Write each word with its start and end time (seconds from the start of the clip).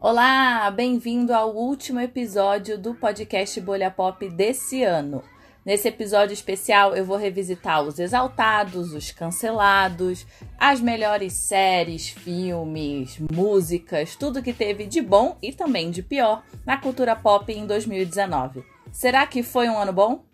Olá, 0.00 0.70
bem-vindo 0.70 1.34
ao 1.34 1.52
último 1.52 1.98
episódio 1.98 2.78
do 2.78 2.94
podcast 2.94 3.60
Bolha 3.60 3.90
Pop 3.90 4.28
desse 4.30 4.84
ano. 4.84 5.24
Nesse 5.66 5.88
episódio 5.88 6.32
especial, 6.32 6.94
eu 6.94 7.04
vou 7.04 7.16
revisitar 7.16 7.82
os 7.82 7.98
exaltados, 7.98 8.92
os 8.92 9.10
cancelados, 9.10 10.24
as 10.56 10.80
melhores 10.80 11.32
séries, 11.32 12.10
filmes, 12.10 13.18
músicas, 13.18 14.14
tudo 14.14 14.40
que 14.40 14.52
teve 14.52 14.86
de 14.86 15.02
bom 15.02 15.36
e 15.42 15.52
também 15.52 15.90
de 15.90 16.00
pior 16.00 16.44
na 16.64 16.76
cultura 16.76 17.16
pop 17.16 17.52
em 17.52 17.66
2019. 17.66 18.64
Será 18.92 19.26
que 19.26 19.42
foi 19.42 19.68
um 19.68 19.76
ano 19.76 19.92
bom? 19.92 20.24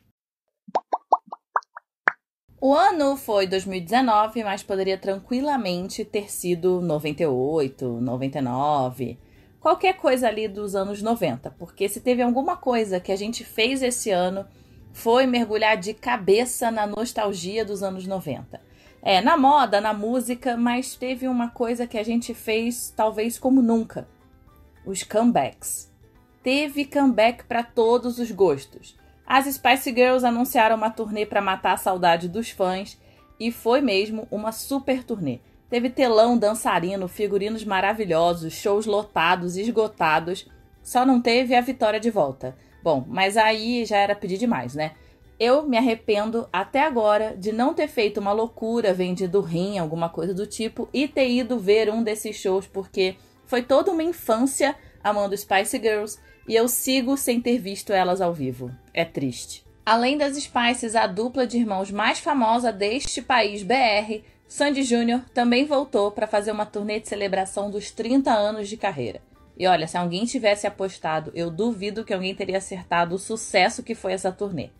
O 2.60 2.74
ano 2.74 3.16
foi 3.16 3.46
2019, 3.46 4.44
mas 4.44 4.62
poderia 4.62 4.98
tranquilamente 4.98 6.04
ter 6.04 6.30
sido 6.30 6.82
98, 6.82 7.88
99 8.02 9.23
qualquer 9.64 9.94
coisa 9.94 10.28
ali 10.28 10.46
dos 10.46 10.76
anos 10.76 11.00
90, 11.00 11.50
porque 11.52 11.88
se 11.88 11.98
teve 11.98 12.20
alguma 12.20 12.54
coisa 12.54 13.00
que 13.00 13.10
a 13.10 13.16
gente 13.16 13.42
fez 13.42 13.82
esse 13.82 14.10
ano 14.10 14.44
foi 14.92 15.24
mergulhar 15.26 15.78
de 15.78 15.94
cabeça 15.94 16.70
na 16.70 16.86
nostalgia 16.86 17.64
dos 17.64 17.82
anos 17.82 18.06
90. 18.06 18.60
É, 19.00 19.22
na 19.22 19.38
moda, 19.38 19.80
na 19.80 19.94
música, 19.94 20.54
mas 20.54 20.96
teve 20.96 21.26
uma 21.26 21.48
coisa 21.48 21.86
que 21.86 21.96
a 21.96 22.02
gente 22.02 22.34
fez 22.34 22.92
talvez 22.94 23.38
como 23.38 23.62
nunca: 23.62 24.06
os 24.84 25.02
comebacks. 25.02 25.90
Teve 26.42 26.84
comeback 26.84 27.44
para 27.44 27.62
todos 27.62 28.18
os 28.18 28.30
gostos. 28.30 28.94
As 29.26 29.46
Spice 29.46 29.94
Girls 29.94 30.26
anunciaram 30.26 30.76
uma 30.76 30.90
turnê 30.90 31.24
para 31.24 31.40
matar 31.40 31.72
a 31.72 31.78
saudade 31.78 32.28
dos 32.28 32.50
fãs 32.50 33.00
e 33.40 33.50
foi 33.50 33.80
mesmo 33.80 34.28
uma 34.30 34.52
super 34.52 35.02
turnê. 35.02 35.38
Teve 35.68 35.90
telão, 35.90 36.38
dançarino, 36.38 37.08
figurinos 37.08 37.64
maravilhosos, 37.64 38.52
shows 38.52 38.86
lotados, 38.86 39.56
esgotados. 39.56 40.46
Só 40.82 41.04
não 41.04 41.20
teve 41.20 41.54
a 41.54 41.60
vitória 41.60 41.98
de 41.98 42.10
volta. 42.10 42.56
Bom, 42.82 43.04
mas 43.08 43.36
aí 43.36 43.84
já 43.84 43.96
era 43.96 44.14
pedir 44.14 44.38
demais, 44.38 44.74
né? 44.74 44.92
Eu 45.38 45.66
me 45.66 45.76
arrependo 45.76 46.48
até 46.52 46.82
agora 46.82 47.34
de 47.36 47.50
não 47.50 47.74
ter 47.74 47.88
feito 47.88 48.20
uma 48.20 48.32
loucura, 48.32 48.94
vendido 48.94 49.40
rim, 49.40 49.78
alguma 49.78 50.08
coisa 50.08 50.32
do 50.32 50.46
tipo, 50.46 50.88
e 50.92 51.08
ter 51.08 51.28
ido 51.28 51.58
ver 51.58 51.90
um 51.90 52.02
desses 52.02 52.36
shows, 52.36 52.66
porque 52.66 53.16
foi 53.46 53.62
toda 53.62 53.90
uma 53.90 54.02
infância 54.02 54.76
amando 55.02 55.36
Spice 55.36 55.78
Girls 55.78 56.18
e 56.46 56.54
eu 56.54 56.68
sigo 56.68 57.16
sem 57.16 57.40
ter 57.40 57.58
visto 57.58 57.92
elas 57.92 58.20
ao 58.20 58.32
vivo. 58.32 58.70
É 58.92 59.04
triste. 59.04 59.64
Além 59.84 60.16
das 60.16 60.36
Spices, 60.36 60.94
a 60.94 61.06
dupla 61.06 61.46
de 61.46 61.58
irmãos 61.58 61.90
mais 61.90 62.18
famosa 62.18 62.72
deste 62.72 63.20
país 63.20 63.62
BR 63.62 64.22
Sandy 64.46 64.82
Júnior 64.82 65.22
também 65.32 65.64
voltou 65.64 66.10
para 66.10 66.26
fazer 66.26 66.52
uma 66.52 66.66
turnê 66.66 67.00
de 67.00 67.08
celebração 67.08 67.70
dos 67.70 67.90
30 67.90 68.30
anos 68.30 68.68
de 68.68 68.76
carreira. 68.76 69.20
E 69.56 69.66
olha, 69.66 69.86
se 69.86 69.96
alguém 69.96 70.24
tivesse 70.24 70.66
apostado, 70.66 71.32
eu 71.34 71.50
duvido 71.50 72.04
que 72.04 72.12
alguém 72.12 72.34
teria 72.34 72.58
acertado 72.58 73.14
o 73.14 73.18
sucesso 73.18 73.82
que 73.82 73.94
foi 73.94 74.12
essa 74.12 74.32
turnê. 74.32 74.70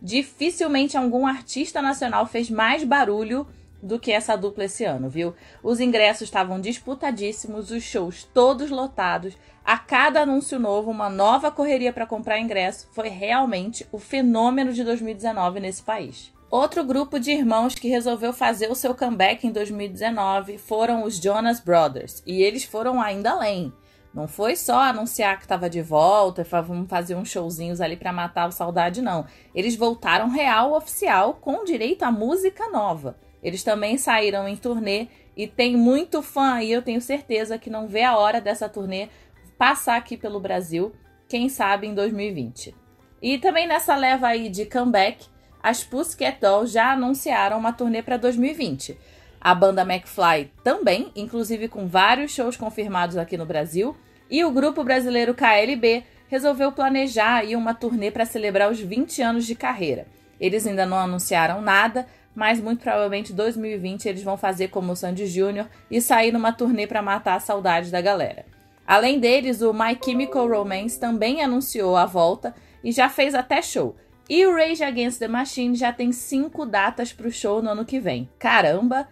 Dificilmente 0.00 0.96
algum 0.96 1.26
artista 1.26 1.82
nacional 1.82 2.26
fez 2.26 2.48
mais 2.48 2.82
barulho 2.84 3.46
do 3.82 3.98
que 3.98 4.12
essa 4.12 4.36
dupla 4.36 4.64
esse 4.64 4.84
ano, 4.84 5.08
viu? 5.08 5.34
Os 5.62 5.80
ingressos 5.80 6.22
estavam 6.22 6.60
disputadíssimos, 6.60 7.70
os 7.70 7.82
shows 7.82 8.24
todos 8.24 8.70
lotados, 8.70 9.36
a 9.64 9.78
cada 9.78 10.22
anúncio 10.22 10.58
novo, 10.58 10.90
uma 10.90 11.10
nova 11.10 11.50
correria 11.50 11.92
para 11.92 12.06
comprar 12.06 12.38
ingresso. 12.38 12.88
Foi 12.92 13.08
realmente 13.08 13.86
o 13.92 13.98
fenômeno 13.98 14.72
de 14.72 14.82
2019 14.84 15.60
nesse 15.60 15.82
país. 15.82 16.32
Outro 16.50 16.82
grupo 16.82 17.20
de 17.20 17.30
irmãos 17.30 17.76
que 17.76 17.88
resolveu 17.88 18.32
fazer 18.32 18.68
o 18.72 18.74
seu 18.74 18.92
comeback 18.92 19.46
em 19.46 19.52
2019 19.52 20.58
foram 20.58 21.04
os 21.04 21.16
Jonas 21.16 21.60
Brothers, 21.60 22.24
e 22.26 22.42
eles 22.42 22.64
foram 22.64 23.00
ainda 23.00 23.30
além. 23.30 23.72
Não 24.12 24.26
foi 24.26 24.56
só 24.56 24.80
anunciar 24.80 25.36
que 25.36 25.44
estava 25.44 25.70
de 25.70 25.80
volta, 25.80 26.42
vamos 26.42 26.90
fazer 26.90 27.14
uns 27.14 27.28
showzinhos 27.28 27.80
ali 27.80 27.96
para 27.96 28.12
matar 28.12 28.48
a 28.48 28.50
saudade, 28.50 29.00
não. 29.00 29.26
Eles 29.54 29.76
voltaram 29.76 30.28
real 30.28 30.72
oficial 30.72 31.34
com 31.34 31.64
direito 31.64 32.02
a 32.02 32.10
música 32.10 32.68
nova. 32.68 33.16
Eles 33.40 33.62
também 33.62 33.96
saíram 33.96 34.48
em 34.48 34.56
turnê 34.56 35.06
e 35.36 35.46
tem 35.46 35.76
muito 35.76 36.20
fã 36.20 36.54
aí, 36.54 36.72
eu 36.72 36.82
tenho 36.82 37.00
certeza 37.00 37.58
que 37.58 37.70
não 37.70 37.86
vê 37.86 38.02
a 38.02 38.16
hora 38.16 38.40
dessa 38.40 38.68
turnê 38.68 39.08
passar 39.56 39.94
aqui 39.94 40.16
pelo 40.16 40.40
Brasil, 40.40 40.90
quem 41.28 41.48
sabe 41.48 41.86
em 41.86 41.94
2020. 41.94 42.74
E 43.22 43.38
também 43.38 43.68
nessa 43.68 43.94
leva 43.94 44.26
aí 44.26 44.48
de 44.48 44.66
comeback, 44.66 45.28
as 45.62 45.84
Pussycat 45.84 46.40
Dolls 46.40 46.72
já 46.72 46.92
anunciaram 46.92 47.58
uma 47.58 47.72
turnê 47.72 48.02
para 48.02 48.16
2020. 48.16 48.98
A 49.40 49.54
banda 49.54 49.82
McFly 49.82 50.50
também, 50.62 51.10
inclusive 51.16 51.68
com 51.68 51.86
vários 51.86 52.32
shows 52.32 52.56
confirmados 52.56 53.16
aqui 53.16 53.36
no 53.36 53.46
Brasil, 53.46 53.96
e 54.30 54.44
o 54.44 54.50
grupo 54.50 54.84
brasileiro 54.84 55.34
KLB 55.34 56.04
resolveu 56.28 56.70
planejar 56.70 57.36
aí 57.36 57.56
uma 57.56 57.74
turnê 57.74 58.10
para 58.10 58.24
celebrar 58.24 58.70
os 58.70 58.78
20 58.78 59.20
anos 59.22 59.46
de 59.46 59.54
carreira. 59.54 60.06
Eles 60.40 60.66
ainda 60.66 60.86
não 60.86 60.98
anunciaram 60.98 61.60
nada, 61.60 62.06
mas 62.34 62.60
muito 62.60 62.82
provavelmente 62.82 63.32
2020 63.32 64.06
eles 64.06 64.22
vão 64.22 64.36
fazer 64.36 64.68
como 64.68 64.92
o 64.92 64.96
Sandy 64.96 65.26
Jr. 65.26 65.66
e 65.90 66.00
sair 66.00 66.32
numa 66.32 66.52
turnê 66.52 66.86
para 66.86 67.02
matar 67.02 67.34
a 67.34 67.40
saudade 67.40 67.90
da 67.90 68.00
galera. 68.00 68.46
Além 68.86 69.18
deles, 69.18 69.60
o 69.60 69.72
My 69.72 69.98
Chemical 70.02 70.48
Romance 70.48 70.98
também 70.98 71.42
anunciou 71.42 71.96
a 71.96 72.06
volta 72.06 72.54
e 72.82 72.92
já 72.92 73.08
fez 73.08 73.34
até 73.34 73.60
show. 73.60 73.94
E 74.30 74.46
o 74.46 74.54
Rage 74.54 74.84
Against 74.84 75.18
the 75.18 75.26
Machine 75.26 75.74
já 75.74 75.92
tem 75.92 76.12
cinco 76.12 76.64
datas 76.64 77.12
pro 77.12 77.32
show 77.32 77.60
no 77.60 77.70
ano 77.70 77.84
que 77.84 77.98
vem. 77.98 78.30
Caramba, 78.38 79.08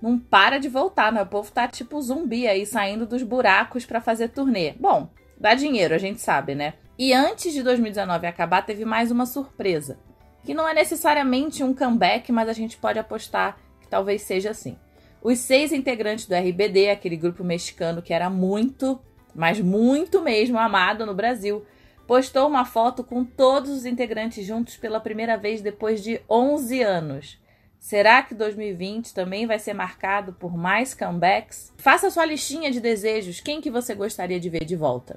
não 0.00 0.16
para 0.16 0.58
de 0.58 0.68
voltar, 0.68 1.10
né? 1.10 1.20
O 1.22 1.26
povo 1.26 1.50
tá 1.50 1.66
tipo 1.66 2.00
zumbi 2.00 2.46
aí, 2.46 2.64
saindo 2.64 3.04
dos 3.04 3.24
buracos 3.24 3.84
para 3.84 4.00
fazer 4.00 4.28
turnê. 4.28 4.74
Bom, 4.78 5.10
dá 5.36 5.54
dinheiro, 5.56 5.92
a 5.92 5.98
gente 5.98 6.20
sabe, 6.20 6.54
né? 6.54 6.74
E 6.96 7.12
antes 7.12 7.52
de 7.52 7.64
2019 7.64 8.28
acabar, 8.28 8.62
teve 8.62 8.84
mais 8.84 9.10
uma 9.10 9.26
surpresa. 9.26 9.98
Que 10.44 10.54
não 10.54 10.68
é 10.68 10.72
necessariamente 10.72 11.64
um 11.64 11.74
comeback, 11.74 12.30
mas 12.30 12.48
a 12.48 12.52
gente 12.52 12.76
pode 12.76 13.00
apostar 13.00 13.58
que 13.80 13.88
talvez 13.88 14.22
seja 14.22 14.50
assim. 14.50 14.78
Os 15.20 15.40
seis 15.40 15.72
integrantes 15.72 16.26
do 16.26 16.34
RBD, 16.36 16.90
aquele 16.90 17.16
grupo 17.16 17.42
mexicano 17.42 18.00
que 18.00 18.14
era 18.14 18.30
muito, 18.30 19.00
mas 19.34 19.60
muito 19.60 20.22
mesmo 20.22 20.60
amado 20.60 21.04
no 21.04 21.12
Brasil, 21.12 21.66
postou 22.10 22.48
uma 22.48 22.64
foto 22.64 23.04
com 23.04 23.24
todos 23.24 23.70
os 23.70 23.86
integrantes 23.86 24.44
juntos 24.44 24.76
pela 24.76 24.98
primeira 24.98 25.36
vez 25.36 25.62
depois 25.62 26.02
de 26.02 26.20
11 26.28 26.82
anos. 26.82 27.38
Será 27.78 28.20
que 28.20 28.34
2020 28.34 29.14
também 29.14 29.46
vai 29.46 29.60
ser 29.60 29.74
marcado 29.74 30.32
por 30.32 30.56
mais 30.56 30.92
comebacks? 30.92 31.72
Faça 31.76 32.10
sua 32.10 32.24
listinha 32.24 32.68
de 32.72 32.80
desejos, 32.80 33.38
quem 33.38 33.60
que 33.60 33.70
você 33.70 33.94
gostaria 33.94 34.40
de 34.40 34.50
ver 34.50 34.64
de 34.64 34.74
volta? 34.74 35.14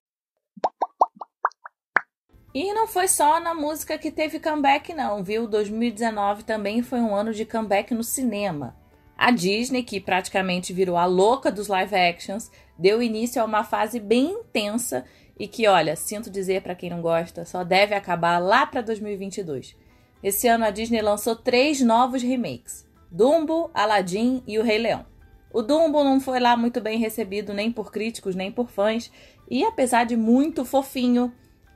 E 2.54 2.72
não 2.76 2.86
foi 2.86 3.08
só 3.08 3.40
na 3.40 3.56
música 3.56 3.98
que 3.98 4.12
teve 4.12 4.40
comeback 4.40 4.94
não, 4.94 5.24
viu? 5.24 5.48
2019 5.48 6.44
também 6.44 6.84
foi 6.84 7.00
um 7.00 7.16
ano 7.16 7.34
de 7.34 7.44
comeback 7.44 7.92
no 7.92 8.04
cinema. 8.04 8.78
A 9.18 9.32
Disney, 9.32 9.82
que 9.82 10.00
praticamente 10.00 10.72
virou 10.72 10.98
a 10.98 11.06
louca 11.06 11.52
dos 11.52 11.68
live 11.68 11.96
actions, 11.96 12.52
deu 12.78 13.02
início 13.02 13.42
a 13.42 13.46
uma 13.46 13.64
fase 13.64 14.00
bem 14.00 14.26
intensa 14.26 15.04
e 15.40 15.48
que, 15.48 15.68
olha, 15.68 15.96
sinto 15.96 16.30
dizer 16.30 16.62
para 16.62 16.76
quem 16.76 16.90
não 16.90 17.02
gosta, 17.02 17.46
só 17.46 17.64
deve 17.64 17.96
acabar 17.96 18.40
lá 18.40 18.66
para 18.66 18.82
2022. 18.82 19.76
Esse 20.22 20.48
ano 20.48 20.66
a 20.66 20.70
Disney 20.70 21.02
lançou 21.02 21.36
três 21.36 21.82
novos 21.82 22.22
remakes: 22.22 22.88
Dumbo, 23.12 23.70
Aladdin 23.74 24.44
e 24.48 24.58
O 24.58 24.64
Rei 24.64 24.78
Leão. 24.78 25.06
O 25.52 25.62
Dumbo 25.62 26.04
não 26.04 26.20
foi 26.20 26.40
lá 26.40 26.58
muito 26.58 26.82
bem 26.82 26.98
recebido 26.98 27.54
nem 27.54 27.72
por 27.72 27.92
críticos 27.92 28.36
nem 28.36 28.52
por 28.52 28.70
fãs, 28.70 29.12
e 29.50 29.64
apesar 29.64 30.06
de 30.06 30.18
muito 30.18 30.66
fofinho, 30.66 31.32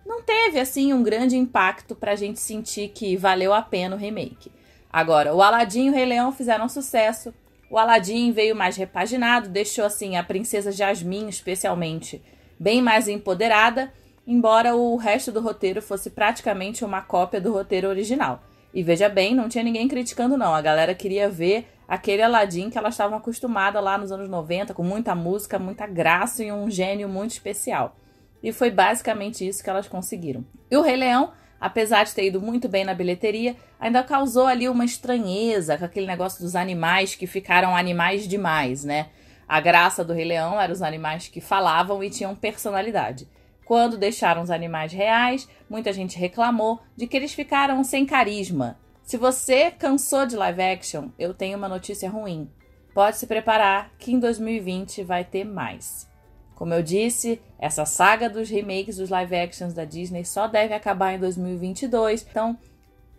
não 0.05 0.23
teve 0.23 0.59
assim 0.59 0.93
um 0.93 1.03
grande 1.03 1.35
impacto 1.35 1.95
para 1.95 2.13
a 2.13 2.15
gente 2.15 2.39
sentir 2.39 2.89
que 2.89 3.17
valeu 3.17 3.53
a 3.53 3.61
pena 3.61 3.95
o 3.95 3.99
remake. 3.99 4.51
Agora, 4.89 5.35
o 5.35 5.41
Aladdin 5.41 5.87
e 5.87 5.89
o 5.89 5.93
Rei 5.93 6.05
Leão 6.05 6.31
fizeram 6.31 6.69
sucesso. 6.69 7.33
O 7.69 7.77
Aladdin 7.77 8.31
veio 8.31 8.55
mais 8.55 8.77
repaginado, 8.77 9.49
deixou 9.49 9.85
assim 9.85 10.15
a 10.15 10.23
princesa 10.23 10.71
Jasmine, 10.71 11.29
especialmente, 11.29 12.23
bem 12.59 12.81
mais 12.81 13.07
empoderada, 13.07 13.91
embora 14.25 14.75
o 14.75 14.95
resto 14.97 15.31
do 15.31 15.41
roteiro 15.41 15.81
fosse 15.81 16.09
praticamente 16.09 16.83
uma 16.83 17.01
cópia 17.01 17.39
do 17.39 17.53
roteiro 17.53 17.87
original. 17.87 18.43
E 18.73 18.83
veja 18.83 19.09
bem, 19.09 19.33
não 19.33 19.49
tinha 19.49 19.63
ninguém 19.63 19.87
criticando, 19.87 20.37
não. 20.37 20.53
A 20.53 20.61
galera 20.61 20.93
queria 20.93 21.29
ver 21.29 21.67
aquele 21.87 22.21
Aladdin 22.21 22.69
que 22.69 22.77
elas 22.77 22.93
estavam 22.93 23.17
acostumadas 23.17 23.83
lá 23.83 23.97
nos 23.97 24.11
anos 24.11 24.29
90, 24.29 24.73
com 24.73 24.83
muita 24.83 25.15
música, 25.15 25.57
muita 25.57 25.87
graça 25.87 26.43
e 26.43 26.51
um 26.51 26.69
gênio 26.69 27.07
muito 27.07 27.31
especial. 27.31 27.95
E 28.43 28.51
foi 28.51 28.69
basicamente 28.69 29.47
isso 29.47 29.63
que 29.63 29.69
elas 29.69 29.87
conseguiram. 29.87 30.45
E 30.69 30.77
o 30.77 30.81
Rei 30.81 30.97
Leão, 30.97 31.31
apesar 31.59 32.03
de 32.03 32.13
ter 32.13 32.27
ido 32.27 32.41
muito 32.41 32.67
bem 32.67 32.83
na 32.83 32.93
bilheteria, 32.93 33.55
ainda 33.79 34.03
causou 34.03 34.45
ali 34.45 34.69
uma 34.69 34.85
estranheza 34.85 35.77
com 35.77 35.85
aquele 35.85 36.05
negócio 36.05 36.43
dos 36.43 36.55
animais 36.55 37.15
que 37.15 37.25
ficaram 37.25 37.75
animais 37.75 38.27
demais, 38.27 38.83
né? 38.83 39.07
A 39.47 39.61
graça 39.61 40.03
do 40.03 40.13
Rei 40.13 40.25
Leão 40.25 40.59
era 40.59 40.73
os 40.73 40.81
animais 40.81 41.27
que 41.27 41.39
falavam 41.39 42.03
e 42.03 42.09
tinham 42.09 42.35
personalidade. 42.35 43.27
Quando 43.65 43.97
deixaram 43.97 44.41
os 44.41 44.49
animais 44.49 44.91
reais, 44.91 45.47
muita 45.69 45.93
gente 45.93 46.17
reclamou 46.17 46.79
de 46.95 47.07
que 47.07 47.15
eles 47.15 47.33
ficaram 47.33 47.83
sem 47.83 48.05
carisma. 48.05 48.77
Se 49.03 49.15
você 49.15 49.71
cansou 49.71 50.25
de 50.25 50.35
live 50.35 50.61
action, 50.61 51.09
eu 51.17 51.33
tenho 51.33 51.57
uma 51.57 51.69
notícia 51.69 52.09
ruim. 52.09 52.49
Pode 52.93 53.17
se 53.17 53.27
preparar 53.27 53.91
que 53.97 54.11
em 54.11 54.19
2020 54.19 55.03
vai 55.03 55.23
ter 55.23 55.45
mais. 55.45 56.09
Como 56.55 56.73
eu 56.73 56.81
disse, 56.81 57.39
essa 57.59 57.85
saga 57.85 58.29
dos 58.29 58.49
remakes 58.49 58.97
dos 58.97 59.09
live 59.09 59.35
actions 59.35 59.73
da 59.73 59.85
Disney 59.85 60.25
só 60.25 60.47
deve 60.47 60.73
acabar 60.73 61.13
em 61.13 61.19
2022. 61.19 62.25
Então, 62.29 62.57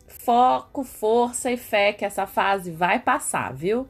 foco, 0.06 0.82
força 0.82 1.50
e 1.50 1.56
fé 1.56 1.92
que 1.92 2.04
essa 2.04 2.26
fase 2.26 2.70
vai 2.70 2.98
passar, 2.98 3.54
viu? 3.54 3.86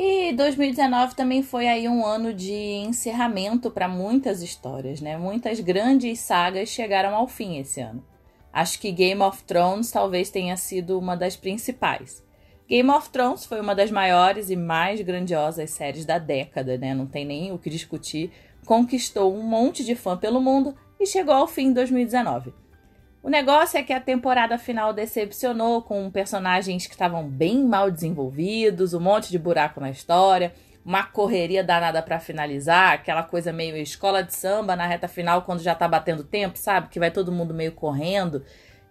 E 0.00 0.32
2019 0.32 1.16
também 1.16 1.42
foi 1.42 1.66
aí 1.66 1.88
um 1.88 2.06
ano 2.06 2.32
de 2.32 2.54
encerramento 2.54 3.68
para 3.68 3.88
muitas 3.88 4.42
histórias, 4.42 5.00
né? 5.00 5.18
Muitas 5.18 5.58
grandes 5.58 6.20
sagas 6.20 6.68
chegaram 6.68 7.16
ao 7.16 7.26
fim 7.26 7.58
esse 7.58 7.80
ano. 7.80 8.04
Acho 8.52 8.78
que 8.78 8.92
Game 8.92 9.20
of 9.20 9.42
Thrones 9.42 9.90
talvez 9.90 10.30
tenha 10.30 10.56
sido 10.56 10.96
uma 10.96 11.16
das 11.16 11.34
principais. 11.34 12.24
Game 12.68 12.88
of 12.90 13.10
Thrones 13.10 13.44
foi 13.44 13.60
uma 13.60 13.74
das 13.74 13.90
maiores 13.90 14.50
e 14.50 14.56
mais 14.56 15.00
grandiosas 15.00 15.70
séries 15.70 16.04
da 16.04 16.20
década, 16.20 16.78
né? 16.78 16.94
Não 16.94 17.06
tem 17.06 17.24
nem 17.24 17.50
o 17.50 17.58
que 17.58 17.68
discutir. 17.68 18.30
Conquistou 18.64 19.34
um 19.34 19.42
monte 19.42 19.84
de 19.84 19.96
fã 19.96 20.16
pelo 20.16 20.40
mundo 20.40 20.76
e 21.00 21.06
chegou 21.06 21.34
ao 21.34 21.48
fim 21.48 21.66
em 21.66 21.72
2019. 21.72 22.54
O 23.22 23.28
negócio 23.28 23.76
é 23.76 23.82
que 23.82 23.92
a 23.92 24.00
temporada 24.00 24.56
final 24.58 24.92
decepcionou 24.92 25.82
com 25.82 26.10
personagens 26.10 26.86
que 26.86 26.92
estavam 26.92 27.28
bem 27.28 27.64
mal 27.64 27.90
desenvolvidos, 27.90 28.94
um 28.94 29.00
monte 29.00 29.30
de 29.30 29.38
buraco 29.38 29.80
na 29.80 29.90
história, 29.90 30.54
uma 30.84 31.02
correria 31.02 31.64
danada 31.64 32.00
para 32.00 32.20
finalizar, 32.20 32.92
aquela 32.92 33.24
coisa 33.24 33.52
meio 33.52 33.76
escola 33.76 34.22
de 34.22 34.34
samba 34.34 34.76
na 34.76 34.86
reta 34.86 35.08
final 35.08 35.42
quando 35.42 35.60
já 35.60 35.74
tá 35.74 35.88
batendo 35.88 36.22
tempo, 36.22 36.56
sabe? 36.56 36.88
Que 36.88 37.00
vai 37.00 37.10
todo 37.10 37.32
mundo 37.32 37.52
meio 37.52 37.72
correndo 37.72 38.44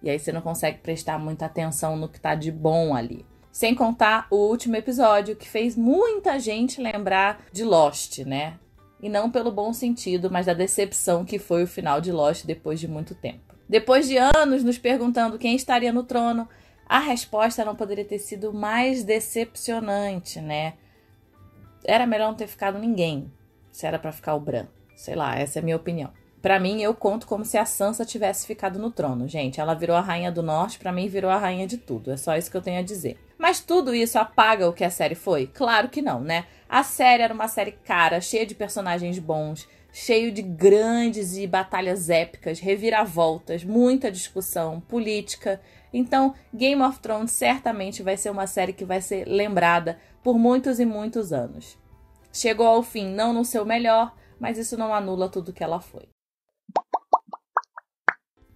e 0.04 0.10
aí 0.10 0.20
você 0.20 0.32
não 0.32 0.42
consegue 0.42 0.80
prestar 0.80 1.18
muita 1.18 1.46
atenção 1.46 1.96
no 1.96 2.10
que 2.10 2.20
tá 2.20 2.36
de 2.36 2.52
bom 2.52 2.94
ali. 2.94 3.26
Sem 3.52 3.74
contar 3.74 4.28
o 4.30 4.36
último 4.36 4.76
episódio 4.76 5.36
que 5.36 5.50
fez 5.50 5.76
muita 5.76 6.38
gente 6.38 6.82
lembrar 6.82 7.40
de 7.52 7.64
Lost, 7.64 8.20
né? 8.20 8.60
E 9.02 9.10
não 9.10 9.32
pelo 9.32 9.52
bom 9.52 9.74
sentido, 9.74 10.30
mas 10.30 10.46
da 10.46 10.54
decepção 10.54 11.26
que 11.26 11.40
foi 11.40 11.64
o 11.64 11.68
final 11.68 12.02
de 12.02 12.12
Lost 12.12 12.46
depois 12.46 12.80
de 12.80 12.88
muito 12.88 13.16
tempo. 13.16 13.47
Depois 13.70 14.08
de 14.08 14.18
anos 14.18 14.64
nos 14.64 14.78
perguntando 14.78 15.38
quem 15.38 15.56
estaria 15.56 15.92
no 15.92 16.04
trono, 16.04 16.48
a 16.86 17.00
resposta 17.00 17.66
não 17.66 17.76
poderia 17.76 18.06
ter 18.06 18.20
sido 18.20 18.54
mais 18.54 19.04
decepcionante, 19.04 20.40
né? 20.40 20.74
Era 21.84 22.06
melhor 22.06 22.30
não 22.30 22.36
ter 22.36 22.48
ficado 22.48 22.80
ninguém, 22.80 23.32
se 23.72 23.86
era 23.86 24.00
para 24.00 24.12
ficar 24.12 24.36
o 24.36 24.40
Bran. 24.40 24.68
Sei 24.96 25.16
lá, 25.16 25.38
essa 25.38 25.60
é 25.60 25.62
a 25.62 25.64
minha 25.64 25.76
opinião. 25.76 26.12
Para 26.42 26.60
mim, 26.60 26.82
eu 26.82 26.94
conto 26.94 27.28
como 27.28 27.44
se 27.44 27.58
a 27.58 27.66
Sansa 27.66 28.06
tivesse 28.06 28.48
ficado 28.48 28.80
no 28.80 28.90
trono, 28.90 29.28
gente. 29.28 29.60
Ela 29.60 29.74
virou 29.74 29.96
a 29.96 30.02
rainha 30.02 30.32
do 30.32 30.42
norte, 30.42 30.80
para 30.80 30.92
mim 30.92 31.08
virou 31.08 31.30
a 31.30 31.38
rainha 31.38 31.68
de 31.68 31.78
tudo. 31.78 32.12
É 32.12 32.18
só 32.18 32.38
isso 32.38 32.50
que 32.50 32.56
eu 32.56 32.62
tenho 32.62 32.80
a 32.80 32.84
dizer. 32.84 33.18
Mas 33.38 33.60
tudo 33.60 33.94
isso 33.94 34.18
apaga 34.18 34.68
o 34.68 34.74
que 34.74 34.84
a 34.84 34.90
série 34.90 35.16
foi? 35.16 35.48
Claro 35.48 35.90
que 35.90 36.02
não, 36.02 36.22
né? 36.22 36.46
A 36.70 36.84
série 36.84 37.24
era 37.24 37.34
uma 37.34 37.48
série 37.48 37.72
cara, 37.72 38.22
cheia 38.22 38.46
de 38.46 38.56
personagens 38.56 39.20
bons, 39.20 39.68
cheio 40.00 40.32
de 40.32 40.44
grandes 40.44 41.36
e 41.38 41.48
batalhas 41.48 42.08
épicas, 42.08 42.60
reviravoltas, 42.60 43.64
muita 43.64 44.12
discussão 44.12 44.80
política. 44.80 45.60
Então, 45.92 46.36
Game 46.54 46.84
of 46.84 47.00
Thrones 47.00 47.32
certamente 47.32 48.04
vai 48.04 48.16
ser 48.16 48.30
uma 48.30 48.46
série 48.46 48.74
que 48.74 48.86
vai 48.86 49.02
ser 49.02 49.28
lembrada 49.28 50.00
por 50.22 50.38
muitos 50.38 50.80
e 50.80 50.86
muitos 50.86 51.34
anos. 51.34 51.80
Chegou 52.32 52.68
ao 52.68 52.84
fim 52.84 53.08
não 53.08 53.34
no 53.34 53.44
seu 53.44 53.66
melhor, 53.66 54.16
mas 54.40 54.60
isso 54.60 54.78
não 54.78 54.94
anula 54.94 55.30
tudo 55.30 55.52
que 55.52 55.64
ela 55.64 55.82
foi. 55.82 56.08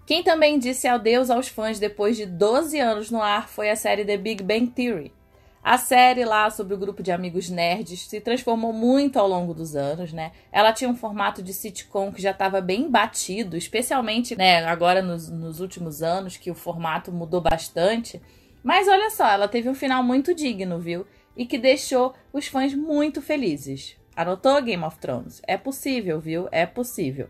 Quem 0.06 0.24
também 0.24 0.60
disse 0.60 0.88
adeus 0.88 1.32
aos 1.32 1.48
fãs 1.48 1.80
depois 1.80 2.16
de 2.16 2.28
12 2.28 2.80
anos 2.80 3.10
no 3.10 3.20
ar 3.20 3.50
foi 3.50 3.72
a 3.72 3.76
série 3.76 4.06
The 4.06 4.18
Big 4.18 4.44
Bang 4.44 4.68
Theory. 4.68 5.12
A 5.64 5.78
série 5.78 6.26
lá 6.26 6.50
sobre 6.50 6.74
o 6.74 6.78
grupo 6.78 7.04
de 7.04 7.12
amigos 7.12 7.48
nerds 7.48 8.08
se 8.08 8.20
transformou 8.20 8.74
muito 8.74 9.20
ao 9.20 9.28
longo 9.28 9.54
dos 9.54 9.76
anos, 9.76 10.12
né? 10.12 10.32
Ela 10.52 10.74
tinha 10.74 10.90
um 10.90 10.96
formato 10.96 11.44
de 11.44 11.54
sitcom 11.54 12.12
que 12.12 12.22
já 12.22 12.32
estava 12.32 12.60
bem 12.60 12.90
batido, 12.90 13.56
especialmente 13.56 14.36
né, 14.36 14.66
agora 14.66 15.04
nos, 15.04 15.30
nos 15.30 15.60
últimos 15.60 16.02
anos, 16.02 16.36
que 16.36 16.50
o 16.50 16.56
formato 16.56 17.12
mudou 17.12 17.42
bastante. 17.42 18.20
Mas 18.64 18.88
olha 18.88 19.12
só, 19.12 19.28
ela 19.28 19.48
teve 19.48 19.70
um 19.70 19.76
final 19.76 20.02
muito 20.02 20.34
digno, 20.34 20.80
viu? 20.80 21.06
E 21.38 21.46
que 21.46 21.60
deixou 21.60 22.16
os 22.34 22.48
fãs 22.48 22.74
muito 22.74 23.22
felizes. 23.22 23.96
Anotou 24.16 24.62
Game 24.64 24.84
of 24.84 24.98
Thrones? 24.98 25.42
É 25.48 25.58
possível, 25.58 26.20
viu? 26.20 26.48
É 26.52 26.66
possível. 26.66 27.30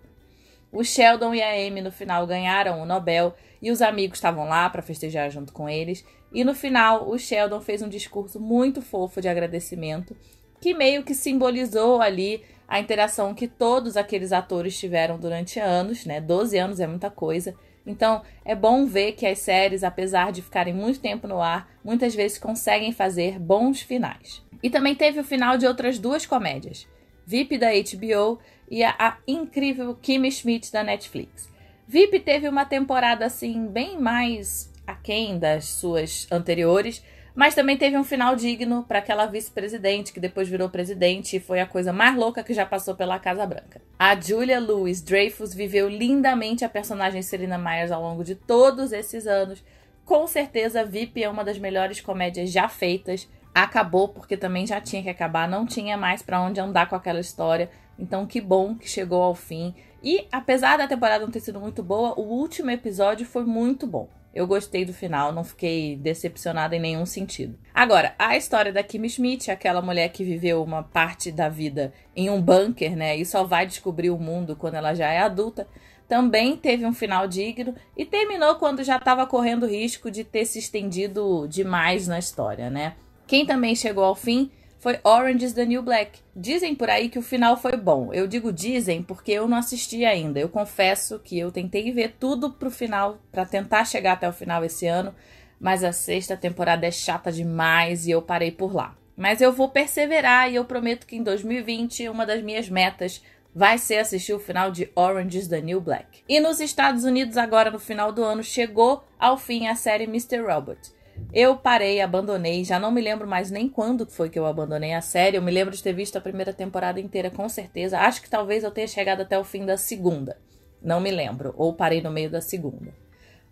O 0.71 0.85
Sheldon 0.85 1.35
e 1.35 1.41
a 1.41 1.51
Amy 1.51 1.81
no 1.81 1.91
final 1.91 2.25
ganharam 2.25 2.81
o 2.81 2.85
Nobel 2.85 3.35
e 3.61 3.71
os 3.71 3.81
amigos 3.81 4.17
estavam 4.17 4.47
lá 4.47 4.69
para 4.69 4.81
festejar 4.81 5.29
junto 5.29 5.51
com 5.51 5.67
eles. 5.67 6.05
E 6.33 6.43
no 6.43 6.53
final, 6.53 7.09
o 7.09 7.17
Sheldon 7.17 7.59
fez 7.59 7.81
um 7.81 7.89
discurso 7.89 8.39
muito 8.39 8.81
fofo 8.81 9.19
de 9.19 9.27
agradecimento, 9.27 10.15
que 10.61 10.73
meio 10.73 11.03
que 11.03 11.13
simbolizou 11.13 12.01
ali 12.01 12.43
a 12.67 12.79
interação 12.79 13.33
que 13.33 13.47
todos 13.47 13.97
aqueles 13.97 14.31
atores 14.31 14.79
tiveram 14.79 15.19
durante 15.19 15.59
anos, 15.59 16.05
né? 16.05 16.21
12 16.21 16.57
anos 16.57 16.79
é 16.79 16.87
muita 16.87 17.09
coisa. 17.09 17.53
Então, 17.85 18.21
é 18.45 18.55
bom 18.55 18.85
ver 18.85 19.13
que 19.13 19.25
as 19.25 19.39
séries, 19.39 19.83
apesar 19.83 20.31
de 20.31 20.41
ficarem 20.41 20.73
muito 20.73 20.99
tempo 20.99 21.27
no 21.27 21.41
ar, 21.41 21.69
muitas 21.83 22.15
vezes 22.15 22.37
conseguem 22.37 22.93
fazer 22.93 23.39
bons 23.39 23.81
finais. 23.81 24.41
E 24.63 24.69
também 24.69 24.95
teve 24.95 25.19
o 25.19 25.23
final 25.23 25.57
de 25.57 25.67
outras 25.67 25.99
duas 25.99 26.25
comédias, 26.25 26.87
VIP 27.25 27.57
da 27.57 27.71
HBO 27.71 28.39
e 28.69 28.83
a, 28.83 28.95
a 28.97 29.17
incrível 29.27 29.97
Kimmy 30.01 30.31
Schmidt 30.31 30.71
da 30.71 30.83
Netflix. 30.83 31.49
VIP 31.87 32.21
teve 32.21 32.47
uma 32.47 32.63
temporada 32.63 33.25
assim 33.25 33.67
bem 33.67 33.99
mais 33.99 34.70
aquém 34.91 35.37
das 35.37 35.65
suas 35.65 36.27
anteriores, 36.31 37.03
mas 37.33 37.55
também 37.55 37.77
teve 37.77 37.97
um 37.97 38.03
final 38.03 38.35
digno 38.35 38.83
para 38.83 38.99
aquela 38.99 39.25
vice-presidente 39.25 40.11
que 40.11 40.19
depois 40.19 40.49
virou 40.49 40.69
presidente 40.69 41.37
e 41.37 41.39
foi 41.39 41.61
a 41.61 41.65
coisa 41.65 41.93
mais 41.93 42.15
louca 42.15 42.43
que 42.43 42.53
já 42.53 42.65
passou 42.65 42.93
pela 42.93 43.19
Casa 43.19 43.45
Branca. 43.45 43.81
A 43.97 44.19
Julia 44.19 44.59
Louis 44.59 45.01
Dreyfus 45.01 45.53
viveu 45.53 45.87
lindamente 45.87 46.65
a 46.65 46.69
personagem 46.69 47.21
Selina 47.21 47.57
Myers 47.57 47.91
ao 47.91 48.01
longo 48.01 48.23
de 48.23 48.35
todos 48.35 48.91
esses 48.91 49.25
anos. 49.25 49.63
Com 50.03 50.27
certeza, 50.27 50.83
VIP 50.83 51.23
é 51.23 51.29
uma 51.29 51.43
das 51.43 51.57
melhores 51.57 52.01
comédias 52.01 52.51
já 52.51 52.67
feitas. 52.67 53.29
Acabou 53.53 54.09
porque 54.09 54.35
também 54.35 54.67
já 54.67 54.81
tinha 54.81 55.01
que 55.01 55.09
acabar, 55.09 55.47
não 55.47 55.65
tinha 55.65 55.95
mais 55.95 56.21
para 56.21 56.41
onde 56.41 56.59
andar 56.59 56.89
com 56.89 56.95
aquela 56.95 57.19
história. 57.19 57.69
Então, 57.97 58.25
que 58.25 58.41
bom 58.41 58.75
que 58.75 58.89
chegou 58.89 59.23
ao 59.23 59.35
fim. 59.35 59.73
E 60.03 60.27
apesar 60.31 60.77
da 60.77 60.87
temporada 60.87 61.23
não 61.23 61.31
ter 61.31 61.39
sido 61.39 61.59
muito 61.59 61.81
boa, 61.83 62.19
o 62.19 62.23
último 62.23 62.71
episódio 62.71 63.25
foi 63.25 63.45
muito 63.45 63.85
bom. 63.85 64.09
Eu 64.33 64.47
gostei 64.47 64.85
do 64.85 64.93
final, 64.93 65.33
não 65.33 65.43
fiquei 65.43 65.97
decepcionada 65.97 66.75
em 66.75 66.79
nenhum 66.79 67.05
sentido. 67.05 67.59
Agora, 67.73 68.15
a 68.17 68.37
história 68.37 68.71
da 68.71 68.81
Kim 68.81 69.07
Schmidt, 69.09 69.51
aquela 69.51 69.81
mulher 69.81 70.09
que 70.09 70.23
viveu 70.23 70.63
uma 70.63 70.83
parte 70.83 71.31
da 71.31 71.49
vida 71.49 71.93
em 72.15 72.29
um 72.29 72.41
bunker, 72.41 72.95
né, 72.95 73.17
e 73.17 73.25
só 73.25 73.43
vai 73.43 73.65
descobrir 73.65 74.09
o 74.09 74.17
mundo 74.17 74.55
quando 74.55 74.75
ela 74.75 74.93
já 74.93 75.09
é 75.09 75.19
adulta, 75.19 75.67
também 76.07 76.57
teve 76.57 76.85
um 76.85 76.93
final 76.93 77.27
digno 77.27 77.75
e 77.95 78.05
terminou 78.05 78.55
quando 78.55 78.83
já 78.83 78.97
estava 78.97 79.25
correndo 79.25 79.65
risco 79.65 80.11
de 80.11 80.23
ter 80.23 80.45
se 80.45 80.59
estendido 80.59 81.47
demais 81.47 82.07
na 82.07 82.19
história, 82.19 82.69
né? 82.69 82.95
Quem 83.25 83.45
também 83.45 83.75
chegou 83.75 84.03
ao 84.03 84.15
fim 84.15 84.51
foi 84.81 84.99
Orange 85.03 85.45
is 85.45 85.53
the 85.53 85.63
New 85.63 85.83
Black. 85.83 86.21
Dizem 86.35 86.73
por 86.73 86.89
aí 86.89 87.07
que 87.07 87.19
o 87.19 87.21
final 87.21 87.55
foi 87.55 87.77
bom. 87.77 88.11
Eu 88.11 88.25
digo 88.25 88.51
dizem 88.51 89.03
porque 89.03 89.31
eu 89.31 89.47
não 89.47 89.57
assisti 89.57 90.03
ainda. 90.05 90.39
Eu 90.39 90.49
confesso 90.49 91.19
que 91.19 91.37
eu 91.37 91.51
tentei 91.51 91.91
ver 91.91 92.15
tudo 92.19 92.49
pro 92.49 92.71
final 92.71 93.19
para 93.31 93.45
tentar 93.45 93.85
chegar 93.85 94.13
até 94.13 94.27
o 94.27 94.33
final 94.33 94.65
esse 94.65 94.87
ano, 94.87 95.13
mas 95.59 95.83
a 95.83 95.91
sexta 95.91 96.35
temporada 96.35 96.87
é 96.87 96.89
chata 96.89 97.31
demais 97.31 98.07
e 98.07 98.11
eu 98.11 98.23
parei 98.23 98.49
por 98.49 98.73
lá. 98.73 98.97
Mas 99.15 99.39
eu 99.39 99.53
vou 99.53 99.69
perseverar 99.69 100.51
e 100.51 100.55
eu 100.55 100.65
prometo 100.65 101.05
que 101.05 101.15
em 101.15 101.21
2020 101.21 102.09
uma 102.09 102.25
das 102.25 102.41
minhas 102.41 102.67
metas 102.67 103.23
vai 103.53 103.77
ser 103.77 103.99
assistir 103.99 104.33
o 104.33 104.39
final 104.39 104.71
de 104.71 104.89
Orange 104.95 105.37
is 105.37 105.47
the 105.47 105.61
New 105.61 105.79
Black. 105.79 106.23
E 106.27 106.39
nos 106.39 106.59
Estados 106.59 107.03
Unidos 107.03 107.37
agora 107.37 107.69
no 107.69 107.77
final 107.77 108.11
do 108.11 108.23
ano 108.23 108.43
chegou 108.43 109.03
ao 109.19 109.37
fim 109.37 109.67
a 109.67 109.75
série 109.75 110.05
Mr. 110.05 110.41
Robot. 110.41 111.00
Eu 111.33 111.55
parei, 111.55 112.01
abandonei, 112.01 112.63
já 112.63 112.79
não 112.79 112.91
me 112.91 113.01
lembro 113.01 113.27
mais 113.27 113.49
nem 113.49 113.69
quando 113.69 114.05
foi 114.05 114.29
que 114.29 114.37
eu 114.37 114.45
abandonei 114.45 114.93
a 114.93 115.01
série. 115.01 115.37
Eu 115.37 115.41
me 115.41 115.51
lembro 115.51 115.75
de 115.75 115.81
ter 115.81 115.93
visto 115.93 116.17
a 116.17 116.21
primeira 116.21 116.51
temporada 116.51 116.99
inteira, 116.99 117.29
com 117.29 117.47
certeza. 117.47 117.99
Acho 117.99 118.21
que 118.21 118.29
talvez 118.29 118.63
eu 118.63 118.71
tenha 118.71 118.87
chegado 118.87 119.21
até 119.21 119.39
o 119.39 119.43
fim 119.43 119.65
da 119.65 119.77
segunda. 119.77 120.37
Não 120.81 120.99
me 120.99 121.11
lembro, 121.11 121.53
ou 121.57 121.73
parei 121.73 122.01
no 122.01 122.11
meio 122.11 122.29
da 122.29 122.41
segunda. 122.41 122.93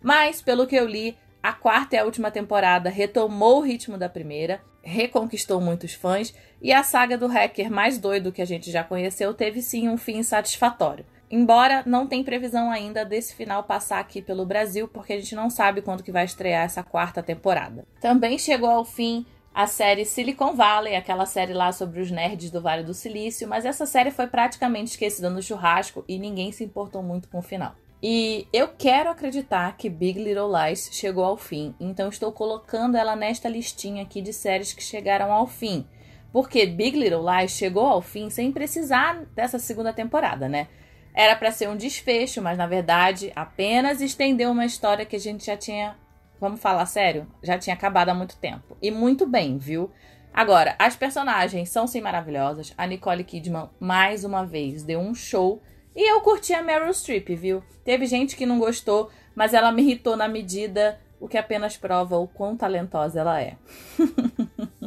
Mas, 0.02 0.42
pelo 0.42 0.66
que 0.66 0.76
eu 0.76 0.86
li, 0.86 1.16
a 1.42 1.52
quarta 1.52 1.96
e 1.96 1.98
a 1.98 2.04
última 2.04 2.30
temporada 2.30 2.90
retomou 2.90 3.58
o 3.58 3.62
ritmo 3.62 3.96
da 3.96 4.08
primeira, 4.08 4.60
reconquistou 4.82 5.60
muitos 5.60 5.94
fãs 5.94 6.34
e 6.60 6.72
a 6.72 6.82
saga 6.82 7.16
do 7.16 7.26
hacker 7.26 7.70
mais 7.70 7.98
doido 7.98 8.32
que 8.32 8.42
a 8.42 8.46
gente 8.46 8.70
já 8.70 8.84
conheceu 8.84 9.32
teve 9.32 9.62
sim 9.62 9.88
um 9.88 9.96
fim 9.96 10.22
satisfatório. 10.22 11.04
Embora 11.30 11.84
não 11.86 12.06
tem 12.06 12.24
previsão 12.24 12.70
ainda 12.70 13.04
desse 13.04 13.34
final 13.34 13.62
passar 13.62 14.00
aqui 14.00 14.20
pelo 14.20 14.44
Brasil, 14.44 14.88
porque 14.88 15.12
a 15.12 15.20
gente 15.20 15.34
não 15.34 15.48
sabe 15.48 15.80
quando 15.80 16.02
que 16.02 16.10
vai 16.10 16.24
estrear 16.24 16.64
essa 16.64 16.82
quarta 16.82 17.22
temporada. 17.22 17.86
Também 18.00 18.36
chegou 18.36 18.68
ao 18.68 18.84
fim 18.84 19.24
a 19.54 19.66
série 19.66 20.04
Silicon 20.04 20.54
Valley, 20.54 20.96
aquela 20.96 21.26
série 21.26 21.52
lá 21.52 21.70
sobre 21.70 22.00
os 22.00 22.10
nerds 22.10 22.50
do 22.50 22.60
Vale 22.60 22.82
do 22.82 22.94
Silício, 22.94 23.48
mas 23.48 23.64
essa 23.64 23.86
série 23.86 24.10
foi 24.10 24.26
praticamente 24.26 24.90
esquecida 24.90 25.30
no 25.30 25.42
churrasco 25.42 26.04
e 26.08 26.18
ninguém 26.18 26.50
se 26.50 26.64
importou 26.64 27.02
muito 27.02 27.28
com 27.28 27.38
o 27.38 27.42
final. 27.42 27.74
E 28.02 28.48
eu 28.52 28.68
quero 28.68 29.10
acreditar 29.10 29.76
que 29.76 29.90
Big 29.90 30.22
Little 30.22 30.50
Lies 30.50 30.88
chegou 30.92 31.24
ao 31.24 31.36
fim, 31.36 31.74
então 31.78 32.08
estou 32.08 32.32
colocando 32.32 32.96
ela 32.96 33.14
nesta 33.14 33.48
listinha 33.48 34.02
aqui 34.02 34.22
de 34.22 34.32
séries 34.32 34.72
que 34.72 34.82
chegaram 34.82 35.32
ao 35.32 35.46
fim. 35.46 35.86
Porque 36.32 36.64
Big 36.64 36.96
Little 36.96 37.24
Lies 37.28 37.50
chegou 37.50 37.86
ao 37.86 38.00
fim 38.00 38.30
sem 38.30 38.52
precisar 38.52 39.24
dessa 39.34 39.58
segunda 39.58 39.92
temporada, 39.92 40.48
né? 40.48 40.68
Era 41.14 41.36
para 41.36 41.50
ser 41.50 41.68
um 41.68 41.76
desfecho, 41.76 42.40
mas 42.40 42.56
na 42.56 42.66
verdade 42.66 43.32
apenas 43.34 44.00
estendeu 44.00 44.50
uma 44.50 44.64
história 44.64 45.04
que 45.04 45.16
a 45.16 45.20
gente 45.20 45.46
já 45.46 45.56
tinha, 45.56 45.96
vamos 46.40 46.60
falar 46.60 46.86
sério, 46.86 47.26
já 47.42 47.58
tinha 47.58 47.74
acabado 47.74 48.10
há 48.10 48.14
muito 48.14 48.36
tempo. 48.36 48.76
E 48.80 48.90
muito 48.90 49.26
bem, 49.26 49.58
viu? 49.58 49.90
Agora, 50.32 50.76
as 50.78 50.94
personagens 50.94 51.68
são 51.70 51.86
sim 51.86 52.00
maravilhosas. 52.00 52.72
A 52.78 52.86
Nicole 52.86 53.24
Kidman, 53.24 53.68
mais 53.80 54.24
uma 54.24 54.44
vez, 54.44 54.82
deu 54.82 55.00
um 55.00 55.14
show. 55.14 55.60
E 55.94 56.08
eu 56.12 56.20
curti 56.20 56.54
a 56.54 56.62
Meryl 56.62 56.92
Streep, 56.94 57.28
viu? 57.30 57.62
Teve 57.84 58.06
gente 58.06 58.36
que 58.36 58.46
não 58.46 58.58
gostou, 58.58 59.10
mas 59.34 59.52
ela 59.52 59.72
me 59.72 59.82
irritou 59.82 60.16
na 60.16 60.28
medida, 60.28 61.00
o 61.18 61.28
que 61.28 61.36
apenas 61.36 61.76
prova 61.76 62.16
o 62.16 62.28
quão 62.28 62.56
talentosa 62.56 63.20
ela 63.20 63.40
é. 63.42 63.56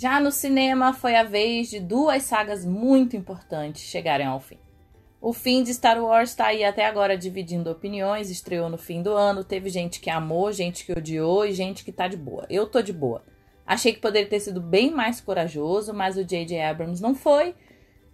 Já 0.00 0.20
no 0.20 0.30
cinema, 0.30 0.92
foi 0.92 1.16
a 1.16 1.24
vez 1.24 1.70
de 1.70 1.80
duas 1.80 2.22
sagas 2.22 2.64
muito 2.64 3.16
importantes 3.16 3.82
chegarem 3.82 4.28
ao 4.28 4.38
fim. 4.38 4.58
O 5.20 5.32
fim 5.32 5.64
de 5.64 5.74
Star 5.74 6.00
Wars 6.00 6.30
está 6.30 6.46
aí 6.46 6.62
até 6.62 6.86
agora 6.86 7.18
dividindo 7.18 7.68
opiniões, 7.68 8.30
estreou 8.30 8.68
no 8.68 8.78
fim 8.78 9.02
do 9.02 9.10
ano, 9.10 9.42
teve 9.42 9.68
gente 9.68 9.98
que 9.98 10.08
amou, 10.08 10.52
gente 10.52 10.86
que 10.86 10.92
odiou 10.92 11.44
e 11.44 11.52
gente 11.52 11.84
que 11.84 11.90
tá 11.90 12.06
de 12.06 12.16
boa. 12.16 12.46
Eu 12.48 12.68
tô 12.68 12.80
de 12.80 12.92
boa. 12.92 13.24
Achei 13.66 13.92
que 13.92 13.98
poderia 13.98 14.28
ter 14.28 14.38
sido 14.38 14.60
bem 14.60 14.92
mais 14.92 15.20
corajoso, 15.20 15.92
mas 15.92 16.16
o 16.16 16.24
J.J. 16.24 16.60
Abrams 16.60 17.02
não 17.02 17.16
foi. 17.16 17.56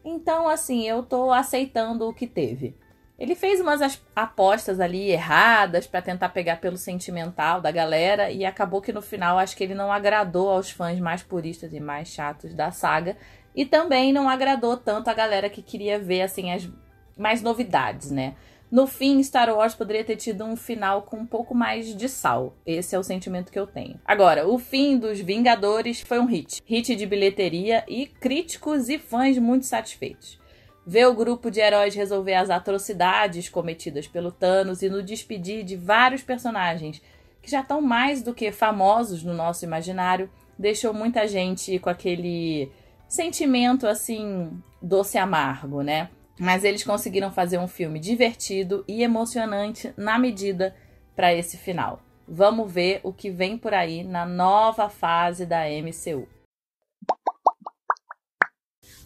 Então, 0.02 0.48
assim, 0.48 0.88
eu 0.88 1.02
tô 1.02 1.30
aceitando 1.32 2.08
o 2.08 2.14
que 2.14 2.26
teve. 2.26 2.74
Ele 3.16 3.37
fez 3.37 3.61
umas 3.61 4.02
apostas 4.14 4.80
ali 4.80 5.11
erradas 5.11 5.87
para 5.87 6.02
tentar 6.02 6.30
pegar 6.30 6.56
pelo 6.56 6.76
sentimental 6.76 7.61
da 7.61 7.71
galera 7.71 8.30
e 8.30 8.44
acabou 8.44 8.83
que 8.83 8.92
no 8.92 9.00
final 9.00 9.38
acho 9.38 9.56
que 9.56 9.62
ele 9.62 9.75
não 9.75 9.92
agradou 9.92 10.50
aos 10.50 10.71
fãs 10.71 10.99
mais 10.99 11.23
puristas 11.23 11.73
e 11.73 11.78
mais 11.78 12.09
chatos 12.09 12.52
da 12.54 12.73
saga 12.73 13.16
e 13.54 13.64
também 13.64 14.12
não 14.12 14.28
agradou 14.28 14.76
tanto 14.76 15.09
a 15.09 15.14
galera 15.14 15.49
que 15.49 15.62
queria 15.62 15.97
ver 15.97 16.23
assim 16.23 16.50
as 16.50 16.68
mais 17.16 17.40
novidades, 17.40 18.11
né? 18.11 18.35
No 18.68 18.88
fim, 18.88 19.23
Star 19.23 19.49
Wars 19.54 19.73
poderia 19.73 20.02
ter 20.02 20.16
tido 20.16 20.44
um 20.44 20.56
final 20.56 21.02
com 21.02 21.18
um 21.18 21.26
pouco 21.26 21.54
mais 21.54 21.94
de 21.94 22.09
sal. 22.09 22.56
Esse 22.66 22.97
é 22.97 22.99
o 22.99 23.04
sentimento 23.04 23.52
que 23.52 23.59
eu 23.59 23.68
tenho. 23.68 24.00
Agora, 24.04 24.49
o 24.49 24.59
fim 24.59 24.99
dos 24.99 25.21
Vingadores 25.21 26.00
foi 26.00 26.18
um 26.18 26.25
hit. 26.25 26.61
Hit 26.66 26.97
de 26.97 27.06
bilheteria 27.06 27.85
e 27.87 28.06
críticos 28.06 28.88
e 28.88 28.99
fãs 28.99 29.38
muito 29.38 29.64
satisfeitos. 29.64 30.40
Ver 30.86 31.06
o 31.06 31.14
grupo 31.14 31.50
de 31.50 31.60
heróis 31.60 31.94
resolver 31.94 32.34
as 32.34 32.50
atrocidades 32.50 33.48
cometidas 33.48 34.06
pelo 34.06 34.30
Thanos 34.30 34.82
e 34.82 34.88
no 34.88 35.02
despedir 35.02 35.64
de 35.64 35.76
vários 35.76 36.22
personagens 36.22 37.00
que 37.40 37.50
já 37.50 37.60
estão 37.60 37.80
mais 37.80 38.22
do 38.22 38.34
que 38.34 38.50
famosos 38.50 39.22
no 39.22 39.34
nosso 39.34 39.64
imaginário 39.64 40.30
deixou 40.58 40.94
muita 40.94 41.26
gente 41.28 41.78
com 41.78 41.90
aquele 41.90 42.70
sentimento 43.08 43.86
assim 43.86 44.50
doce 44.80 45.18
amargo, 45.18 45.82
né? 45.82 46.08
Mas 46.38 46.64
eles 46.64 46.82
conseguiram 46.82 47.30
fazer 47.30 47.58
um 47.58 47.68
filme 47.68 48.00
divertido 48.00 48.84
e 48.88 49.02
emocionante 49.02 49.92
na 49.96 50.18
medida 50.18 50.74
para 51.14 51.34
esse 51.34 51.56
final. 51.56 52.00
Vamos 52.26 52.72
ver 52.72 53.00
o 53.02 53.12
que 53.12 53.30
vem 53.30 53.56
por 53.56 53.74
aí 53.74 54.02
na 54.02 54.26
nova 54.26 54.88
fase 54.88 55.46
da 55.46 55.60
MCU. 55.68 56.26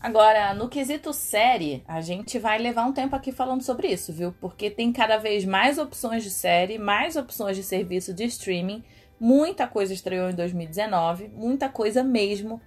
Agora, 0.01 0.55
no 0.55 0.69
quesito 0.69 1.13
série, 1.13 1.83
a 1.87 2.01
gente 2.01 2.39
vai 2.39 2.57
levar 2.57 2.85
um 2.85 2.93
tempo 2.93 3.17
aqui 3.17 3.33
falando 3.33 3.63
sobre 3.63 3.89
isso, 3.89 4.13
viu? 4.13 4.33
Porque 4.41 4.71
tem 4.71 4.93
cada 4.93 5.17
vez 5.17 5.45
mais 5.45 5.77
opções 5.77 6.23
de 6.23 6.31
série, 6.31 6.79
mais 6.79 7.17
opções 7.17 7.57
de 7.57 7.65
serviço 7.65 8.15
de 8.15 8.25
streaming. 8.25 8.85
Muita 9.19 9.67
coisa 9.67 9.93
estreou 9.93 10.31
em 10.31 10.35
2019, 10.35 11.29
muita 11.35 11.69
coisa 11.69 12.05
mesmo. 12.05 12.61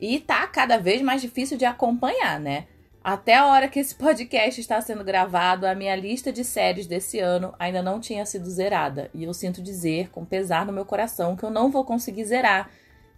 E 0.00 0.18
tá 0.20 0.46
cada 0.46 0.78
vez 0.78 1.02
mais 1.02 1.20
difícil 1.20 1.58
de 1.58 1.66
acompanhar, 1.66 2.40
né? 2.40 2.66
Até 3.04 3.34
a 3.34 3.46
hora 3.46 3.68
que 3.68 3.78
esse 3.78 3.94
podcast 3.94 4.58
está 4.58 4.80
sendo 4.80 5.04
gravado, 5.04 5.66
a 5.66 5.74
minha 5.74 5.94
lista 5.94 6.32
de 6.32 6.44
séries 6.44 6.86
desse 6.86 7.18
ano 7.18 7.54
ainda 7.58 7.82
não 7.82 8.00
tinha 8.00 8.24
sido 8.24 8.48
zerada. 8.48 9.10
E 9.12 9.24
eu 9.24 9.34
sinto 9.34 9.62
dizer, 9.62 10.08
com 10.08 10.24
pesar 10.24 10.64
no 10.64 10.72
meu 10.72 10.86
coração, 10.86 11.36
que 11.36 11.44
eu 11.44 11.50
não 11.50 11.70
vou 11.70 11.84
conseguir 11.84 12.24
zerar 12.24 12.70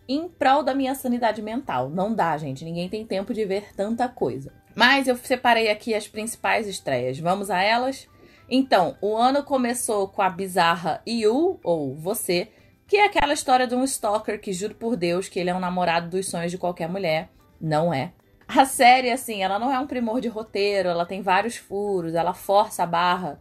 em 0.08 0.28
prol 0.28 0.62
da 0.62 0.74
minha 0.74 0.94
sanidade 0.94 1.40
mental. 1.40 1.88
Não 1.88 2.14
dá, 2.14 2.36
gente. 2.36 2.64
Ninguém 2.64 2.88
tem 2.88 3.06
tempo 3.06 3.32
de 3.32 3.44
ver 3.44 3.74
tanta 3.74 4.08
coisa. 4.08 4.52
Mas 4.74 5.06
eu 5.06 5.16
separei 5.16 5.70
aqui 5.70 5.94
as 5.94 6.08
principais 6.08 6.66
estreias. 6.66 7.18
Vamos 7.18 7.50
a 7.50 7.62
elas? 7.62 8.08
Então, 8.48 8.96
o 9.00 9.16
ano 9.16 9.42
começou 9.42 10.08
com 10.08 10.22
a 10.22 10.28
bizarra 10.28 11.00
You, 11.06 11.60
ou 11.62 11.94
Você, 11.94 12.48
que 12.86 12.96
é 12.96 13.06
aquela 13.06 13.32
história 13.32 13.66
de 13.66 13.74
um 13.74 13.84
stalker 13.84 14.40
que 14.40 14.52
juro 14.52 14.74
por 14.74 14.96
Deus 14.96 15.28
que 15.28 15.38
ele 15.38 15.50
é 15.50 15.54
um 15.54 15.60
namorado 15.60 16.10
dos 16.10 16.28
sonhos 16.28 16.50
de 16.50 16.58
qualquer 16.58 16.88
mulher. 16.88 17.30
Não 17.60 17.94
é. 17.94 18.12
A 18.46 18.66
série, 18.66 19.10
assim, 19.10 19.42
ela 19.42 19.58
não 19.58 19.72
é 19.72 19.78
um 19.78 19.86
primor 19.86 20.20
de 20.20 20.28
roteiro, 20.28 20.90
ela 20.90 21.06
tem 21.06 21.22
vários 21.22 21.56
furos, 21.56 22.14
ela 22.14 22.34
força 22.34 22.82
a 22.82 22.86
barra 22.86 23.40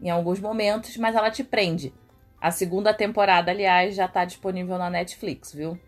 em 0.00 0.08
alguns 0.08 0.40
momentos, 0.40 0.96
mas 0.96 1.14
ela 1.14 1.30
te 1.30 1.44
prende. 1.44 1.92
A 2.40 2.50
segunda 2.50 2.94
temporada, 2.94 3.50
aliás, 3.50 3.94
já 3.94 4.08
tá 4.08 4.24
disponível 4.24 4.78
na 4.78 4.88
Netflix, 4.88 5.52
viu? 5.52 5.78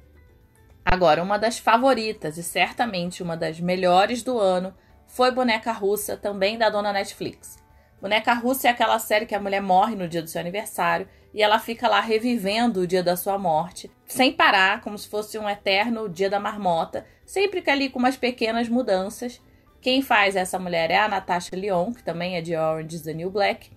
Agora, 0.84 1.22
uma 1.22 1.38
das 1.38 1.58
favoritas 1.58 2.38
e 2.38 2.42
certamente 2.42 3.22
uma 3.22 3.36
das 3.36 3.60
melhores 3.60 4.22
do 4.22 4.38
ano 4.38 4.74
foi 5.06 5.30
Boneca 5.30 5.72
Russa, 5.72 6.16
também 6.16 6.56
da 6.56 6.70
dona 6.70 6.92
Netflix. 6.92 7.58
Boneca 8.00 8.32
Russa 8.32 8.68
é 8.68 8.70
aquela 8.70 8.98
série 8.98 9.26
que 9.26 9.34
a 9.34 9.40
mulher 9.40 9.60
morre 9.60 9.96
no 9.96 10.08
dia 10.08 10.22
do 10.22 10.28
seu 10.28 10.40
aniversário 10.40 11.08
e 11.34 11.42
ela 11.42 11.58
fica 11.58 11.88
lá 11.88 12.00
revivendo 12.00 12.80
o 12.80 12.86
dia 12.86 13.02
da 13.02 13.16
sua 13.16 13.36
morte, 13.36 13.90
sem 14.06 14.32
parar, 14.32 14.80
como 14.80 14.96
se 14.96 15.08
fosse 15.08 15.38
um 15.38 15.48
eterno 15.48 16.08
dia 16.08 16.30
da 16.30 16.40
marmota, 16.40 17.04
sempre 17.26 17.60
que 17.60 17.70
ali 17.70 17.88
com 17.88 17.98
umas 17.98 18.16
pequenas 18.16 18.68
mudanças. 18.68 19.40
Quem 19.80 20.00
faz 20.00 20.36
essa 20.36 20.58
mulher 20.58 20.90
é 20.90 20.98
a 20.98 21.08
Natasha 21.08 21.54
Lyon, 21.54 21.92
que 21.92 22.02
também 22.02 22.36
é 22.36 22.40
de 22.40 22.56
Orange 22.56 22.96
is 22.96 23.02
the 23.02 23.12
New 23.12 23.30
Black, 23.30 23.70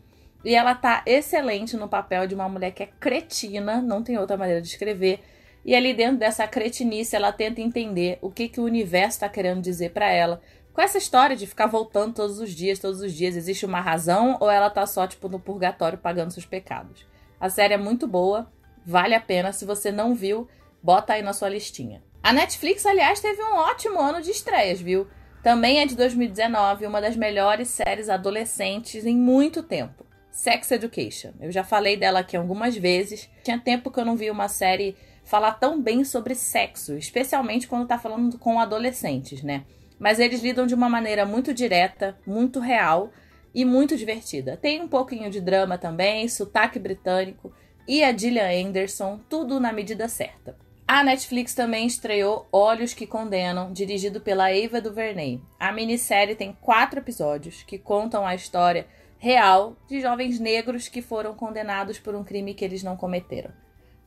e 0.43 0.55
ela 0.55 0.74
tá 0.74 1.03
excelente 1.05 1.77
no 1.77 1.88
papel 1.88 2.25
de 2.25 2.34
uma 2.34 2.50
mulher 2.50 2.72
que 2.72 2.84
é 2.84 2.89
cretina, 3.00 3.81
não 3.81 4.01
tem 4.01 4.17
outra 4.17 4.38
maneira 4.38 4.62
de 4.62 4.67
escrever, 4.67 5.20
e 5.63 5.75
ali 5.75 5.94
dentro 5.94 6.18
dessa 6.18 6.48
cretinice, 6.48 7.15
ela 7.15 7.32
tenta 7.32 7.62
entender 7.62 8.18
o 8.22 8.32
que, 8.32 8.50
que 8.50 8.60
o 8.60 8.65
universo 8.65 9.18
está 9.18 9.30
querendo 9.30 9.62
dizer 9.62 9.91
para 9.91 10.10
ela. 10.10 10.41
Com 10.74 10.82
essa 10.82 10.98
história 10.98 11.36
de 11.36 11.46
ficar 11.46 11.68
voltando 11.68 12.15
todos 12.15 12.39
os 12.39 12.51
dias, 12.51 12.80
todos 12.80 13.01
os 13.01 13.13
dias, 13.13 13.36
existe 13.36 13.65
uma 13.65 13.82
razão 13.82 14.38
ou 14.39 14.50
ela 14.50 14.70
tá 14.70 14.86
só, 14.86 15.06
tipo, 15.06 15.27
no 15.27 15.39
purgatório 15.39 15.98
pagando 15.98 16.32
seus 16.32 16.46
pecados? 16.46 17.06
A 17.39 17.50
série 17.50 17.74
é 17.74 17.77
muito 17.77 18.08
boa, 18.08 18.51
vale 18.86 19.13
a 19.13 19.20
pena. 19.20 19.51
Se 19.51 19.65
você 19.65 19.91
não 19.91 20.15
viu, 20.15 20.48
bota 20.82 21.13
aí 21.13 21.22
na 21.22 21.34
sua 21.34 21.50
listinha. 21.50 22.01
A 22.24 22.32
Netflix, 22.32 22.86
aliás, 22.86 23.20
teve 23.20 23.41
um 23.41 23.56
ótimo 23.56 24.00
ano 24.00 24.22
de 24.22 24.32
estreias, 24.32 24.80
viu? 24.80 25.08
Também 25.44 25.80
é 25.80 25.86
de 25.86 25.96
2019, 25.96 26.86
uma 26.86 27.01
das 27.01 27.15
melhores 27.15 27.68
séries 27.68 28.10
adolescentes 28.10 29.06
em 29.06 29.18
muito 29.18 29.63
tempo. 29.63 30.06
Sex 30.30 30.72
Education. 30.72 31.32
Eu 31.39 31.51
já 31.51 31.63
falei 31.63 31.98
dela 31.98 32.20
aqui 32.20 32.38
algumas 32.38 32.77
vezes. 32.77 33.30
Tinha 33.44 33.60
tempo 33.60 33.91
que 33.91 34.00
eu 34.00 34.06
não 34.06 34.15
vi 34.15 34.30
uma 34.30 34.48
série 34.48 34.96
falar 35.31 35.53
tão 35.53 35.81
bem 35.81 36.03
sobre 36.03 36.35
sexo, 36.35 36.97
especialmente 36.97 37.65
quando 37.65 37.83
está 37.83 37.97
falando 37.97 38.38
com 38.38 38.59
adolescentes, 38.59 39.41
né? 39.41 39.63
Mas 39.97 40.19
eles 40.19 40.41
lidam 40.41 40.67
de 40.67 40.75
uma 40.75 40.89
maneira 40.89 41.25
muito 41.25 41.53
direta, 41.53 42.17
muito 42.27 42.59
real 42.59 43.11
e 43.55 43.63
muito 43.63 43.95
divertida. 43.95 44.57
Tem 44.57 44.81
um 44.81 44.89
pouquinho 44.89 45.31
de 45.31 45.39
drama 45.39 45.77
também, 45.77 46.27
sotaque 46.27 46.77
britânico 46.77 47.53
e 47.88 48.03
a 48.03 48.11
Gillian 48.11 48.67
Anderson, 48.67 49.21
tudo 49.29 49.57
na 49.57 49.71
medida 49.71 50.09
certa. 50.09 50.57
A 50.85 51.01
Netflix 51.01 51.55
também 51.55 51.88
estreou 51.88 52.45
Olhos 52.51 52.93
que 52.93 53.07
Condenam, 53.07 53.71
dirigido 53.71 54.19
pela 54.19 54.50
Ava 54.50 54.81
DuVernay. 54.81 55.39
A 55.57 55.71
minissérie 55.71 56.35
tem 56.35 56.51
quatro 56.59 57.00
episódios 57.00 57.63
que 57.63 57.77
contam 57.77 58.27
a 58.27 58.35
história 58.35 58.85
real 59.17 59.77
de 59.88 60.01
jovens 60.01 60.41
negros 60.41 60.89
que 60.89 61.01
foram 61.01 61.33
condenados 61.33 61.97
por 61.97 62.15
um 62.15 62.23
crime 62.23 62.53
que 62.53 62.65
eles 62.65 62.83
não 62.83 62.97
cometeram. 62.97 63.53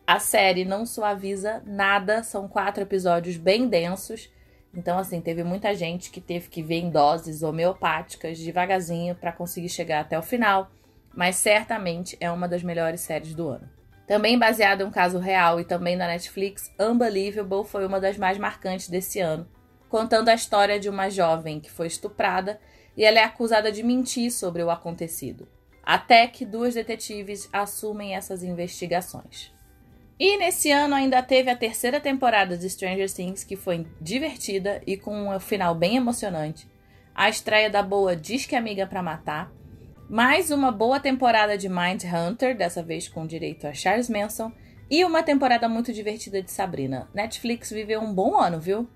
A 0.06 0.18
série 0.18 0.66
não 0.66 0.84
suaviza 0.84 1.62
nada, 1.64 2.22
são 2.22 2.46
quatro 2.46 2.82
episódios 2.82 3.38
bem 3.38 3.66
densos. 3.66 4.30
Então, 4.74 4.98
assim, 4.98 5.18
teve 5.18 5.42
muita 5.42 5.74
gente 5.74 6.10
que 6.10 6.20
teve 6.20 6.48
que 6.50 6.62
ver 6.62 6.80
em 6.80 6.90
doses 6.90 7.42
homeopáticas 7.42 8.38
devagarzinho 8.38 9.14
para 9.14 9.32
conseguir 9.32 9.70
chegar 9.70 10.00
até 10.00 10.18
o 10.18 10.22
final, 10.22 10.70
mas 11.14 11.36
certamente 11.36 12.18
é 12.20 12.30
uma 12.30 12.46
das 12.46 12.62
melhores 12.62 13.00
séries 13.00 13.34
do 13.34 13.48
ano. 13.48 13.66
Também 14.06 14.38
baseada 14.38 14.82
em 14.82 14.86
um 14.86 14.90
caso 14.90 15.18
real 15.18 15.58
e 15.58 15.64
também 15.64 15.96
na 15.96 16.06
Netflix, 16.06 16.70
Unbelievable 16.78 17.64
foi 17.64 17.86
uma 17.86 17.98
das 17.98 18.18
mais 18.18 18.36
marcantes 18.36 18.90
desse 18.90 19.20
ano, 19.20 19.48
contando 19.88 20.28
a 20.28 20.34
história 20.34 20.78
de 20.78 20.90
uma 20.90 21.08
jovem 21.08 21.60
que 21.60 21.70
foi 21.70 21.86
estuprada 21.86 22.60
e 22.94 23.04
ela 23.04 23.20
é 23.20 23.24
acusada 23.24 23.72
de 23.72 23.82
mentir 23.82 24.30
sobre 24.30 24.62
o 24.62 24.70
acontecido, 24.70 25.48
até 25.82 26.26
que 26.26 26.44
duas 26.44 26.74
detetives 26.74 27.48
assumem 27.50 28.14
essas 28.14 28.42
investigações. 28.42 29.54
E 30.18 30.36
nesse 30.36 30.70
ano 30.70 30.94
ainda 30.94 31.20
teve 31.22 31.50
a 31.50 31.56
terceira 31.56 32.00
temporada 32.00 32.56
de 32.56 32.70
Stranger 32.70 33.12
Things, 33.12 33.42
que 33.42 33.56
foi 33.56 33.84
divertida 34.00 34.80
e 34.86 34.96
com 34.96 35.34
um 35.34 35.40
final 35.40 35.74
bem 35.74 35.96
emocionante. 35.96 36.68
A 37.12 37.28
estreia 37.28 37.68
da 37.68 37.82
boa 37.82 38.14
Diz 38.14 38.46
que 38.46 38.54
Amiga 38.54 38.86
para 38.86 39.02
Matar. 39.02 39.50
Mais 40.08 40.52
uma 40.52 40.70
boa 40.70 41.00
temporada 41.00 41.58
de 41.58 41.68
Mind 41.68 42.04
Hunter, 42.04 42.56
dessa 42.56 42.80
vez 42.80 43.08
com 43.08 43.26
direito 43.26 43.66
a 43.66 43.74
Charles 43.74 44.08
Manson. 44.08 44.52
e 44.88 45.04
uma 45.04 45.22
temporada 45.22 45.68
muito 45.68 45.92
divertida 45.92 46.42
de 46.42 46.50
Sabrina. 46.50 47.08
Netflix 47.12 47.70
viveu 47.70 48.00
um 48.00 48.14
bom 48.14 48.38
ano, 48.38 48.60
viu? 48.60 48.86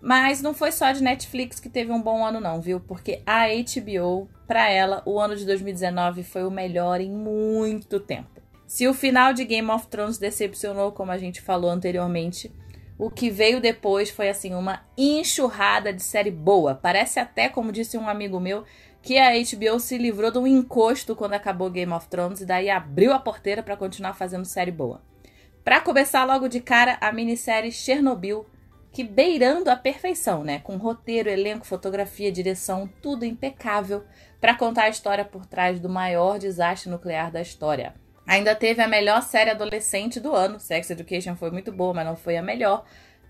Mas 0.00 0.42
não 0.42 0.54
foi 0.54 0.70
só 0.70 0.92
de 0.92 1.02
Netflix 1.02 1.58
que 1.58 1.70
teve 1.70 1.90
um 1.90 2.00
bom 2.00 2.24
ano, 2.24 2.38
não, 2.38 2.60
viu? 2.60 2.78
Porque 2.78 3.22
a 3.26 3.46
HBO, 3.48 4.28
para 4.46 4.70
ela, 4.70 5.02
o 5.06 5.18
ano 5.18 5.34
de 5.34 5.44
2019 5.46 6.22
foi 6.22 6.44
o 6.44 6.50
melhor 6.50 7.00
em 7.00 7.10
muito 7.10 7.98
tempo. 7.98 8.35
Se 8.76 8.86
o 8.86 8.92
final 8.92 9.32
de 9.32 9.42
Game 9.42 9.70
of 9.70 9.86
Thrones 9.86 10.18
decepcionou, 10.18 10.92
como 10.92 11.10
a 11.10 11.16
gente 11.16 11.40
falou 11.40 11.70
anteriormente, 11.70 12.52
o 12.98 13.08
que 13.08 13.30
veio 13.30 13.58
depois 13.58 14.10
foi 14.10 14.28
assim 14.28 14.52
uma 14.52 14.82
enxurrada 14.98 15.94
de 15.94 16.02
série 16.02 16.30
boa. 16.30 16.74
Parece 16.74 17.18
até, 17.18 17.48
como 17.48 17.72
disse 17.72 17.96
um 17.96 18.06
amigo 18.06 18.38
meu, 18.38 18.64
que 19.00 19.16
a 19.16 19.30
HBO 19.30 19.80
se 19.80 19.96
livrou 19.96 20.30
de 20.30 20.36
um 20.36 20.46
encosto 20.46 21.16
quando 21.16 21.32
acabou 21.32 21.70
Game 21.70 21.90
of 21.90 22.06
Thrones 22.08 22.42
e 22.42 22.44
daí 22.44 22.68
abriu 22.68 23.14
a 23.14 23.18
porteira 23.18 23.62
para 23.62 23.78
continuar 23.78 24.12
fazendo 24.12 24.44
série 24.44 24.72
boa. 24.72 25.00
Para 25.64 25.80
começar 25.80 26.26
logo 26.26 26.46
de 26.46 26.60
cara, 26.60 26.98
a 27.00 27.10
minissérie 27.10 27.72
Chernobyl, 27.72 28.44
que 28.92 29.02
beirando 29.02 29.70
a 29.70 29.76
perfeição, 29.76 30.44
né, 30.44 30.58
com 30.58 30.76
roteiro, 30.76 31.30
elenco, 31.30 31.66
fotografia, 31.66 32.30
direção, 32.30 32.86
tudo 33.00 33.24
impecável, 33.24 34.04
para 34.38 34.54
contar 34.54 34.82
a 34.82 34.90
história 34.90 35.24
por 35.24 35.46
trás 35.46 35.80
do 35.80 35.88
maior 35.88 36.38
desastre 36.38 36.90
nuclear 36.90 37.32
da 37.32 37.40
história. 37.40 37.94
Ainda 38.26 38.54
teve 38.54 38.82
a 38.82 38.88
melhor 38.88 39.22
série 39.22 39.50
adolescente 39.50 40.18
do 40.18 40.34
ano. 40.34 40.58
Sex 40.58 40.90
Education 40.90 41.36
foi 41.36 41.50
muito 41.50 41.70
boa, 41.70 41.94
mas 41.94 42.06
não 42.06 42.16
foi 42.16 42.36
a 42.36 42.42
melhor. 42.42 42.84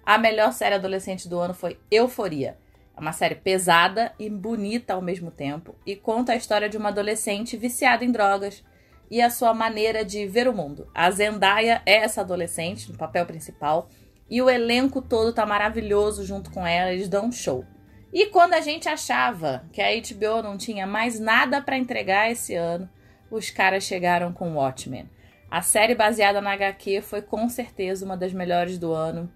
A 0.04 0.16
melhor 0.16 0.52
série 0.52 0.76
adolescente 0.76 1.28
do 1.28 1.38
ano 1.38 1.52
foi 1.52 1.78
Euforia. 1.90 2.56
É 2.96 3.00
uma 3.00 3.12
série 3.12 3.34
pesada 3.34 4.12
e 4.18 4.30
bonita 4.30 4.94
ao 4.94 5.02
mesmo 5.02 5.30
tempo 5.30 5.74
e 5.84 5.94
conta 5.94 6.32
a 6.32 6.36
história 6.36 6.68
de 6.68 6.78
uma 6.78 6.88
adolescente 6.88 7.56
viciada 7.56 8.04
em 8.04 8.10
drogas 8.10 8.64
e 9.10 9.20
a 9.20 9.28
sua 9.28 9.52
maneira 9.52 10.02
de 10.02 10.26
ver 10.26 10.48
o 10.48 10.54
mundo. 10.54 10.88
A 10.94 11.10
Zendaya 11.10 11.82
é 11.84 11.96
essa 11.96 12.22
adolescente 12.22 12.90
no 12.90 12.96
papel 12.96 13.26
principal 13.26 13.90
e 14.30 14.40
o 14.40 14.48
elenco 14.48 15.02
todo 15.02 15.32
tá 15.32 15.44
maravilhoso 15.44 16.24
junto 16.24 16.50
com 16.50 16.66
ela, 16.66 16.92
eles 16.92 17.08
dão 17.08 17.26
um 17.26 17.32
show. 17.32 17.66
E 18.12 18.26
quando 18.26 18.54
a 18.54 18.60
gente 18.62 18.88
achava 18.88 19.64
que 19.72 19.82
a 19.82 19.88
HBO 19.90 20.42
não 20.42 20.56
tinha 20.56 20.86
mais 20.86 21.20
nada 21.20 21.60
para 21.60 21.76
entregar 21.76 22.30
esse 22.30 22.54
ano, 22.54 22.88
os 23.30 23.50
caras 23.50 23.84
chegaram 23.84 24.32
com 24.32 24.54
Watchmen. 24.54 25.08
A 25.50 25.62
série 25.62 25.94
baseada 25.94 26.40
na 26.40 26.52
HQ 26.52 27.00
foi 27.02 27.22
com 27.22 27.48
certeza 27.48 28.04
uma 28.04 28.16
das 28.16 28.32
melhores 28.32 28.78
do 28.78 28.92
ano, 28.92 29.30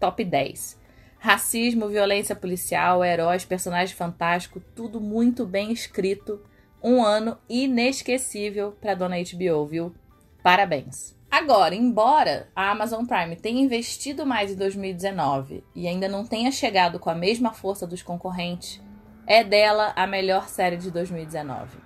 top 0.00 0.24
10. 0.24 0.80
Racismo, 1.18 1.88
violência 1.88 2.36
policial, 2.36 3.04
heróis, 3.04 3.44
personagens 3.44 3.96
fantásticos, 3.96 4.62
tudo 4.74 5.00
muito 5.00 5.46
bem 5.46 5.72
escrito. 5.72 6.42
Um 6.82 7.02
ano 7.02 7.38
inesquecível 7.48 8.72
para 8.72 8.94
dona 8.94 9.16
HBO, 9.16 9.64
viu? 9.64 9.94
Parabéns. 10.42 11.16
Agora, 11.30 11.74
embora 11.74 12.48
a 12.54 12.70
Amazon 12.70 13.06
Prime 13.06 13.34
tenha 13.36 13.60
investido 13.60 14.26
mais 14.26 14.52
em 14.52 14.56
2019 14.56 15.64
e 15.74 15.88
ainda 15.88 16.06
não 16.08 16.24
tenha 16.24 16.52
chegado 16.52 16.98
com 16.98 17.08
a 17.10 17.14
mesma 17.14 17.52
força 17.52 17.86
dos 17.86 18.02
concorrentes, 18.02 18.80
é 19.26 19.42
dela 19.42 19.92
a 19.96 20.06
melhor 20.06 20.48
série 20.48 20.76
de 20.76 20.90
2019. 20.90 21.78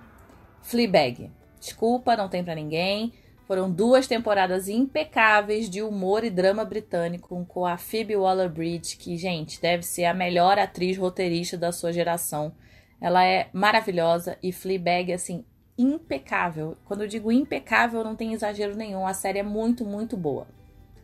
Fleabag. 0.61 1.31
Desculpa, 1.59 2.15
não 2.15 2.29
tem 2.29 2.43
para 2.43 2.55
ninguém. 2.55 3.13
Foram 3.47 3.69
duas 3.71 4.05
temporadas 4.05 4.67
impecáveis 4.69 5.69
de 5.69 5.81
humor 5.81 6.23
e 6.23 6.29
drama 6.29 6.63
britânico 6.63 7.43
com 7.47 7.65
a 7.65 7.77
Phoebe 7.77 8.15
Waller-Bridge, 8.15 8.95
que, 8.95 9.17
gente, 9.17 9.59
deve 9.59 9.83
ser 9.83 10.05
a 10.05 10.13
melhor 10.13 10.59
atriz 10.59 10.97
roteirista 10.97 11.57
da 11.57 11.71
sua 11.71 11.91
geração. 11.91 12.53
Ela 13.01 13.25
é 13.25 13.49
maravilhosa 13.51 14.37
e 14.43 14.51
Fleabag, 14.51 15.11
assim, 15.11 15.43
impecável. 15.77 16.77
Quando 16.85 17.01
eu 17.01 17.07
digo 17.07 17.31
impecável, 17.31 18.03
não 18.03 18.15
tem 18.15 18.33
exagero 18.33 18.75
nenhum. 18.75 19.07
A 19.07 19.13
série 19.13 19.39
é 19.39 19.43
muito, 19.43 19.83
muito 19.83 20.15
boa. 20.15 20.45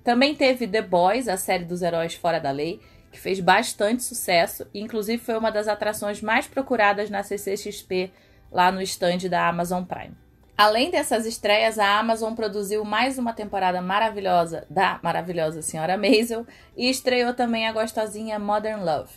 Também 0.03 0.35
teve 0.35 0.67
The 0.67 0.83
Boys, 0.83 1.27
a 1.27 1.37
série 1.37 1.65
dos 1.65 1.81
heróis 1.81 2.13
fora 2.13 2.39
da 2.39 2.51
lei, 2.51 2.79
que 3.11 3.19
fez 3.19 3.39
bastante 3.39 4.03
sucesso 4.03 4.67
e 4.71 4.81
inclusive 4.81 5.17
foi 5.17 5.35
uma 5.35 5.49
das 5.49 5.67
atrações 5.67 6.21
mais 6.21 6.45
procuradas 6.47 7.09
na 7.09 7.23
CCXP 7.23 8.11
lá 8.51 8.71
no 8.71 8.81
stand 8.83 9.29
da 9.29 9.47
Amazon 9.47 9.83
Prime. 9.83 10.13
Além 10.57 10.89
dessas 10.89 11.25
estreias, 11.25 11.77
a 11.77 11.99
Amazon 11.99 12.33
produziu 12.33 12.85
mais 12.85 13.17
uma 13.17 13.33
temporada 13.33 13.81
maravilhosa 13.81 14.65
da 14.69 15.01
maravilhosa 15.03 15.61
Senhora 15.61 15.97
Maisel 15.97 16.47
e 16.77 16.89
estreou 16.89 17.33
também 17.33 17.67
a 17.67 17.73
gostosinha 17.73 18.39
Modern 18.39 18.81
Love. 18.81 19.11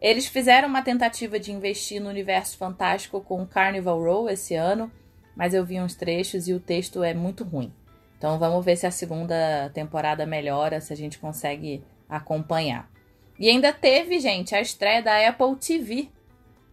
Eles 0.00 0.26
fizeram 0.26 0.66
uma 0.66 0.82
tentativa 0.82 1.38
de 1.38 1.52
investir 1.52 2.02
no 2.02 2.08
universo 2.08 2.58
fantástico 2.58 3.20
com 3.20 3.46
Carnival 3.46 4.02
Row 4.02 4.28
esse 4.28 4.56
ano, 4.56 4.90
mas 5.36 5.54
eu 5.54 5.64
vi 5.64 5.80
uns 5.80 5.94
trechos 5.94 6.48
e 6.48 6.54
o 6.54 6.58
texto 6.58 7.04
é 7.04 7.14
muito 7.14 7.44
ruim. 7.44 7.72
Então 8.18 8.36
vamos 8.36 8.64
ver 8.64 8.74
se 8.74 8.86
a 8.86 8.90
segunda 8.90 9.70
temporada 9.72 10.26
melhora, 10.26 10.80
se 10.80 10.92
a 10.92 10.96
gente 10.96 11.20
consegue 11.20 11.84
acompanhar. 12.08 12.90
E 13.38 13.48
ainda 13.48 13.72
teve, 13.72 14.18
gente, 14.18 14.56
a 14.56 14.60
estreia 14.60 15.00
da 15.00 15.28
Apple 15.28 15.54
TV 15.54 16.08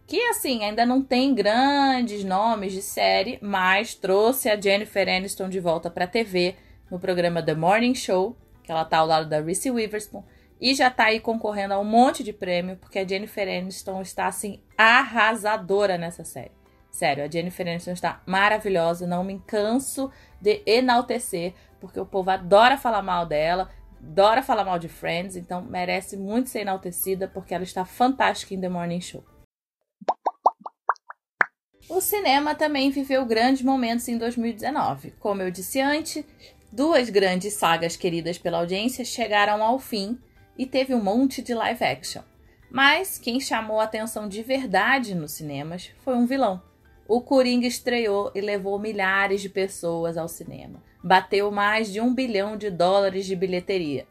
que 0.08 0.18
assim 0.22 0.64
ainda 0.64 0.86
não 0.86 1.02
tem 1.02 1.34
grandes 1.34 2.24
nomes 2.24 2.72
de 2.72 2.80
série, 2.80 3.38
mas 3.42 3.94
trouxe 3.94 4.48
a 4.48 4.58
Jennifer 4.58 5.06
Aniston 5.06 5.50
de 5.50 5.60
volta 5.60 5.90
para 5.90 6.06
a 6.06 6.08
TV 6.08 6.56
no 6.90 6.98
programa 6.98 7.42
The 7.42 7.54
Morning 7.54 7.94
Show, 7.94 8.34
que 8.62 8.72
ela 8.72 8.86
tá 8.86 8.96
ao 8.98 9.06
lado 9.06 9.28
da 9.28 9.38
Reese 9.42 9.70
Witherspoon 9.70 10.24
e 10.58 10.74
já 10.74 10.90
tá 10.90 11.04
aí 11.04 11.20
concorrendo 11.20 11.74
a 11.74 11.78
um 11.78 11.84
monte 11.84 12.24
de 12.24 12.32
prêmio, 12.32 12.78
porque 12.78 12.98
a 12.98 13.06
Jennifer 13.06 13.46
Aniston 13.46 14.00
está 14.00 14.26
assim 14.26 14.62
arrasadora 14.78 15.98
nessa 15.98 16.24
série. 16.24 16.52
Sério, 16.90 17.22
a 17.22 17.30
Jennifer 17.30 17.68
Aniston 17.68 17.92
está 17.92 18.22
maravilhosa, 18.24 19.06
não 19.06 19.22
me 19.22 19.38
canso 19.46 20.10
de 20.40 20.62
enaltecer, 20.64 21.52
porque 21.78 22.00
o 22.00 22.06
povo 22.06 22.30
adora 22.30 22.78
falar 22.78 23.02
mal 23.02 23.26
dela, 23.26 23.68
adora 24.02 24.42
falar 24.42 24.64
mal 24.64 24.78
de 24.78 24.88
Friends, 24.88 25.36
então 25.36 25.60
merece 25.60 26.16
muito 26.16 26.48
ser 26.48 26.60
enaltecida 26.60 27.28
porque 27.28 27.54
ela 27.54 27.62
está 27.62 27.84
fantástica 27.84 28.54
em 28.54 28.60
The 28.60 28.70
Morning 28.70 29.02
Show. 29.02 29.22
O 31.88 32.02
cinema 32.02 32.54
também 32.54 32.90
viveu 32.90 33.24
grandes 33.24 33.62
momentos 33.62 34.06
em 34.08 34.18
2019. 34.18 35.14
Como 35.18 35.40
eu 35.40 35.50
disse 35.50 35.80
antes, 35.80 36.22
duas 36.70 37.08
grandes 37.08 37.54
sagas 37.54 37.96
queridas 37.96 38.36
pela 38.36 38.58
audiência 38.58 39.04
chegaram 39.06 39.62
ao 39.62 39.78
fim 39.78 40.18
e 40.56 40.66
teve 40.66 40.94
um 40.94 41.02
monte 41.02 41.40
de 41.40 41.54
live 41.54 41.82
action. 41.82 42.22
Mas 42.70 43.16
quem 43.18 43.40
chamou 43.40 43.80
a 43.80 43.84
atenção 43.84 44.28
de 44.28 44.42
verdade 44.42 45.14
nos 45.14 45.32
cinemas 45.32 45.90
foi 46.04 46.14
um 46.14 46.26
vilão. 46.26 46.62
O 47.08 47.22
Coringa 47.22 47.66
estreou 47.66 48.30
e 48.34 48.40
levou 48.42 48.78
milhares 48.78 49.40
de 49.40 49.48
pessoas 49.48 50.18
ao 50.18 50.28
cinema. 50.28 50.82
Bateu 51.02 51.50
mais 51.50 51.90
de 51.90 52.02
um 52.02 52.14
bilhão 52.14 52.54
de 52.54 52.70
dólares 52.70 53.24
de 53.24 53.34
bilheteria. 53.34 54.06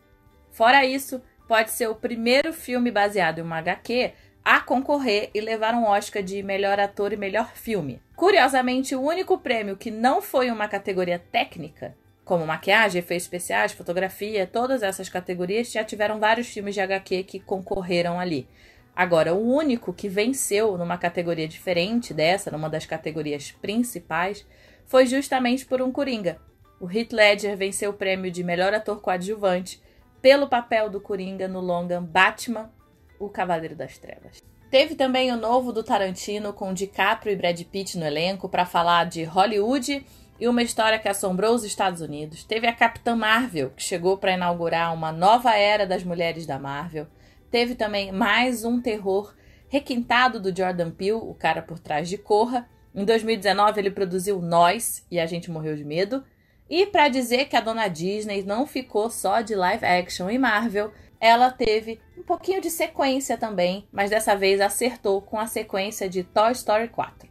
Fora 0.50 0.84
isso, 0.84 1.22
pode 1.48 1.70
ser 1.70 1.88
o 1.88 1.96
primeiro 1.96 2.52
filme 2.52 2.90
baseado 2.90 3.38
em 3.38 3.44
uma 3.44 3.60
HQ 3.60 4.14
a 4.50 4.62
concorrer 4.62 5.30
e 5.34 5.42
levar 5.42 5.74
um 5.74 5.84
Oscar 5.84 6.24
de 6.24 6.42
melhor 6.42 6.80
ator 6.80 7.12
e 7.12 7.18
melhor 7.18 7.52
filme. 7.54 8.02
Curiosamente, 8.16 8.96
o 8.96 9.02
único 9.02 9.38
prêmio 9.38 9.76
que 9.76 9.92
não 9.92 10.22
foi 10.22 10.50
uma 10.50 10.70
categoria 10.70 11.20
técnica, 11.20 11.94
como 12.24 12.48
maquiagem, 12.48 13.00
efeitos 13.00 13.26
especiais, 13.26 13.74
fotografia, 13.74 14.48
todas 14.48 14.84
essas 14.84 15.10
categorias 15.10 15.70
já 15.70 15.84
tiveram 15.84 16.18
vários 16.18 16.48
filmes 16.48 16.76
de 16.76 16.80
HQ 16.80 17.24
que 17.24 17.42
concorreram 17.42 18.18
ali. 18.18 18.48
Agora, 18.96 19.34
o 19.34 19.54
único 19.54 19.92
que 19.92 20.08
venceu 20.08 20.78
numa 20.78 20.98
categoria 20.98 21.46
diferente 21.46 22.14
dessa, 22.14 22.50
numa 22.50 22.70
das 22.70 22.86
categorias 22.86 23.52
principais, 23.52 24.48
foi 24.86 25.06
justamente 25.08 25.66
por 25.66 25.82
um 25.82 25.92
Coringa. 25.92 26.40
O 26.80 26.90
Heath 26.90 27.12
Ledger 27.12 27.58
venceu 27.58 27.90
o 27.90 27.96
prêmio 27.96 28.32
de 28.32 28.46
melhor 28.46 28.74
ator 28.74 29.02
coadjuvante 29.02 29.82
pelo 30.22 30.48
papel 30.48 30.90
do 30.90 31.02
Coringa 31.02 31.50
no 31.50 31.60
longa 31.60 32.00
Batman 32.00 32.72
o 33.20 33.30
Cavaleiro 33.30 33.76
das 33.76 33.98
Trevas. 33.98 34.42
Teve 34.70 34.96
também 34.96 35.32
o 35.32 35.38
novo 35.38 35.72
do 35.72 35.82
Tarantino 35.82 36.52
com 36.52 36.74
DiCaprio 36.74 37.32
e 37.32 37.36
Brad 37.36 37.62
Pitt 37.64 37.98
no 37.98 38.06
elenco 38.06 38.50
para 38.50 38.66
falar 38.66 39.06
de 39.06 39.24
Hollywood 39.24 40.06
e 40.40 40.48
uma 40.48 40.62
história 40.62 41.00
que 41.00 41.08
assombrou 41.08 41.56
os 41.56 41.64
Estados 41.64 42.02
Unidos. 42.02 42.44
Teve 42.44 42.68
a 42.68 42.74
Capitã 42.74 43.16
Marvel, 43.16 43.72
que 43.72 43.82
chegou 43.82 44.18
para 44.18 44.34
inaugurar 44.34 44.94
uma 44.94 45.12
nova 45.12 45.56
era 45.56 45.88
das 45.88 46.04
mulheres 46.04 46.46
da 46.46 46.60
Marvel. 46.60 47.08
Teve 47.50 47.76
também 47.76 48.12
mais 48.12 48.66
um 48.66 48.82
terror 48.82 49.34
requintado 49.70 50.40
do 50.40 50.56
Jordan 50.56 50.92
Peele, 50.92 51.14
o 51.14 51.34
cara 51.34 51.62
por 51.62 51.80
trás 51.80 52.10
de 52.10 52.18
Corra. 52.18 52.70
Em 52.94 53.06
2019 53.06 53.80
ele 53.80 53.92
produziu 53.92 54.42
Nós 54.42 55.06
e 55.10 55.20
a 55.20 55.26
gente 55.26 55.50
morreu 55.50 55.76
de 55.76 55.86
medo. 55.86 56.24
E 56.70 56.86
para 56.86 57.08
dizer 57.08 57.46
que 57.46 57.56
a 57.56 57.62
dona 57.62 57.88
Disney 57.88 58.44
não 58.44 58.68
ficou 58.68 59.10
só 59.10 59.42
de 59.42 59.56
live 59.56 59.86
action 59.86 60.30
e 60.30 60.38
Marvel, 60.38 60.92
ela 61.20 61.50
teve 61.50 62.00
um 62.18 62.24
pouquinho 62.24 62.62
de 62.62 62.70
sequência 62.70 63.38
também, 63.38 63.88
mas 63.92 64.10
dessa 64.10 64.36
vez 64.36 64.62
acertou 64.62 65.22
com 65.22 65.40
a 65.40 65.48
sequência 65.48 66.10
de 66.10 66.24
Toy 66.24 66.52
Story 66.52 66.88
4. 66.90 67.28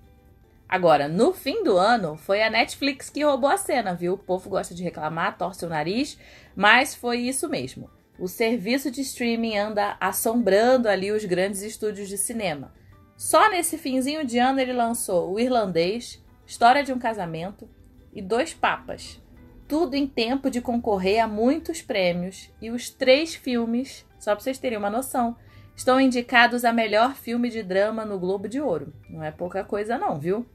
Agora, 0.68 1.07
no 1.07 1.33
fim 1.33 1.62
do 1.62 1.77
ano, 1.77 2.16
foi 2.16 2.42
a 2.42 2.51
Netflix 2.51 3.09
que 3.09 3.25
roubou 3.25 3.49
a 3.49 3.57
cena, 3.57 3.94
viu? 3.94 4.14
O 4.14 4.18
povo 4.18 4.51
gosta 4.51 4.75
de 4.75 4.83
reclamar, 4.83 5.38
torce 5.38 5.64
o 5.64 5.68
nariz, 5.68 6.18
mas 6.57 6.94
foi 6.94 7.18
isso 7.18 7.49
mesmo. 7.49 7.88
O 8.18 8.27
serviço 8.27 8.90
de 8.90 9.03
streaming 9.03 9.57
anda 9.57 9.96
assombrando 10.01 10.88
ali 10.88 11.12
os 11.12 11.25
grandes 11.25 11.62
estúdios 11.62 12.09
de 12.09 12.18
cinema. 12.18 12.72
Só 13.16 13.49
nesse 13.49 13.79
finzinho 13.79 14.25
de 14.25 14.38
ano 14.38 14.59
ele 14.59 14.72
lançou 14.72 15.33
O 15.33 15.38
Irlandês, 15.38 16.22
História 16.46 16.83
de 16.83 16.92
um 16.92 16.99
Casamento 16.99 17.68
e 18.12 18.20
Dois 18.20 18.53
Papas. 18.53 19.20
Tudo 19.69 19.95
em 19.95 20.07
tempo 20.07 20.51
de 20.51 20.61
concorrer 20.61 21.21
a 21.23 21.27
muitos 21.27 21.83
prêmios. 21.83 22.51
E 22.61 22.71
os 22.71 22.91
três 22.91 23.35
filmes, 23.35 24.07
só 24.19 24.35
para 24.35 24.43
vocês 24.43 24.59
terem 24.59 24.79
uma 24.79 24.91
noção, 24.91 25.37
estão 25.75 26.01
indicados 26.01 26.65
a 26.65 26.73
melhor 26.73 27.15
filme 27.15 27.51
de 27.51 27.63
drama 27.63 28.05
no 28.05 28.19
Globo 28.19 28.49
de 28.49 28.61
Ouro. 28.61 28.93
Não 29.11 29.23
é 29.23 29.31
pouca 29.31 29.63
coisa, 29.65 29.99
não, 29.99 30.19
viu? 30.19 30.47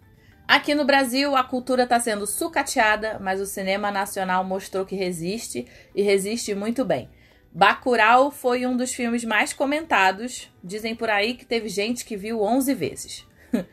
Aqui 0.48 0.76
no 0.76 0.84
Brasil, 0.84 1.36
a 1.36 1.44
cultura 1.44 1.84
está 1.84 2.00
sendo 2.00 2.28
sucateada, 2.28 3.18
mas 3.20 3.40
o 3.40 3.46
cinema 3.46 3.90
nacional 3.90 4.44
mostrou 4.44 4.86
que 4.86 4.96
resiste 4.96 5.66
e 5.96 6.02
resiste 6.02 6.54
muito 6.54 6.84
bem. 6.84 7.10
Bacurau 7.54 8.32
foi 8.32 8.66
um 8.66 8.76
dos 8.76 8.94
filmes 8.94 9.24
mais 9.24 9.54
comentados. 9.54 10.52
Dizem 10.64 10.96
por 10.96 11.10
aí 11.10 11.36
que 11.36 11.46
teve 11.46 11.70
gente 11.70 12.04
que 12.04 12.18
viu 12.18 12.42
11 12.42 12.74
vezes. 12.74 13.28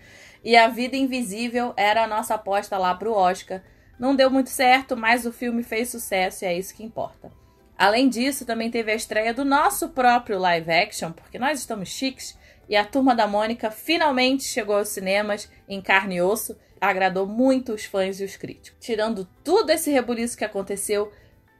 e 0.44 0.56
A 0.56 0.68
Vida 0.68 0.96
Invisível 0.96 1.72
era 1.76 2.04
a 2.04 2.06
nossa 2.06 2.34
aposta 2.34 2.76
lá 2.76 2.94
para 2.94 3.08
o 3.08 3.14
Oscar. 3.14 3.62
Não 3.98 4.14
deu 4.14 4.30
muito 4.30 4.50
certo, 4.50 4.96
mas 4.96 5.26
o 5.26 5.32
filme 5.32 5.62
fez 5.62 5.90
sucesso 5.90 6.44
e 6.44 6.46
é 6.46 6.56
isso 6.56 6.74
que 6.74 6.84
importa. 6.84 7.32
Além 7.76 8.08
disso, 8.08 8.44
também 8.44 8.70
teve 8.70 8.92
a 8.92 8.94
estreia 8.94 9.32
do 9.32 9.44
nosso 9.44 9.90
próprio 9.90 10.38
live 10.38 10.70
action, 10.70 11.12
porque 11.12 11.38
nós 11.38 11.58
estamos 11.60 11.88
chiques, 11.88 12.36
e 12.68 12.76
a 12.76 12.84
Turma 12.84 13.14
da 13.14 13.26
Mônica 13.26 13.70
finalmente 13.70 14.44
chegou 14.44 14.76
aos 14.76 14.88
cinemas 14.88 15.50
em 15.68 15.80
carne 15.80 16.16
e 16.16 16.22
osso, 16.22 16.56
agradou 16.80 17.26
muito 17.26 17.72
os 17.72 17.84
fãs 17.84 18.20
e 18.20 18.24
os 18.24 18.36
críticos. 18.36 18.78
Tirando 18.84 19.26
tudo 19.42 19.70
esse 19.70 19.90
rebuliço 19.90 20.36
que 20.36 20.44
aconteceu, 20.44 21.10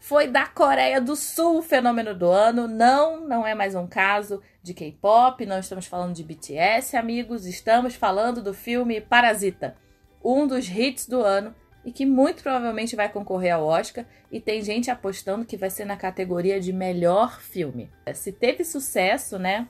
foi 0.01 0.29
da 0.29 0.47
Coreia 0.47 1.01
do 1.01 1.17
Sul 1.17 1.59
o 1.59 1.63
fenômeno 1.63 2.15
do 2.15 2.29
ano. 2.29 2.69
Não, 2.69 3.21
não 3.21 3.47
é 3.47 3.55
mais 3.55 3.75
um 3.75 3.87
caso 3.87 4.43
de 4.63 4.75
K-pop, 4.75 5.45
não 5.47 5.59
estamos 5.59 5.87
falando 5.87 6.15
de 6.15 6.23
BTS, 6.23 6.97
amigos, 6.97 7.47
estamos 7.47 7.95
falando 7.95 8.43
do 8.43 8.53
filme 8.53 9.01
Parasita, 9.01 9.77
um 10.23 10.47
dos 10.47 10.69
hits 10.69 11.07
do 11.07 11.23
ano 11.23 11.55
e 11.89 11.91
que 11.91 12.05
muito 12.05 12.43
provavelmente 12.43 12.95
vai 12.95 13.09
concorrer 13.09 13.55
ao 13.55 13.65
Oscar 13.65 14.05
e 14.31 14.39
tem 14.39 14.61
gente 14.61 14.91
apostando 14.91 15.47
que 15.47 15.57
vai 15.57 15.71
ser 15.71 15.87
na 15.87 15.97
categoria 15.97 16.61
de 16.61 16.71
melhor 16.71 17.41
filme. 17.41 17.91
Se 18.13 18.31
teve 18.31 18.63
sucesso, 18.63 19.39
né, 19.39 19.67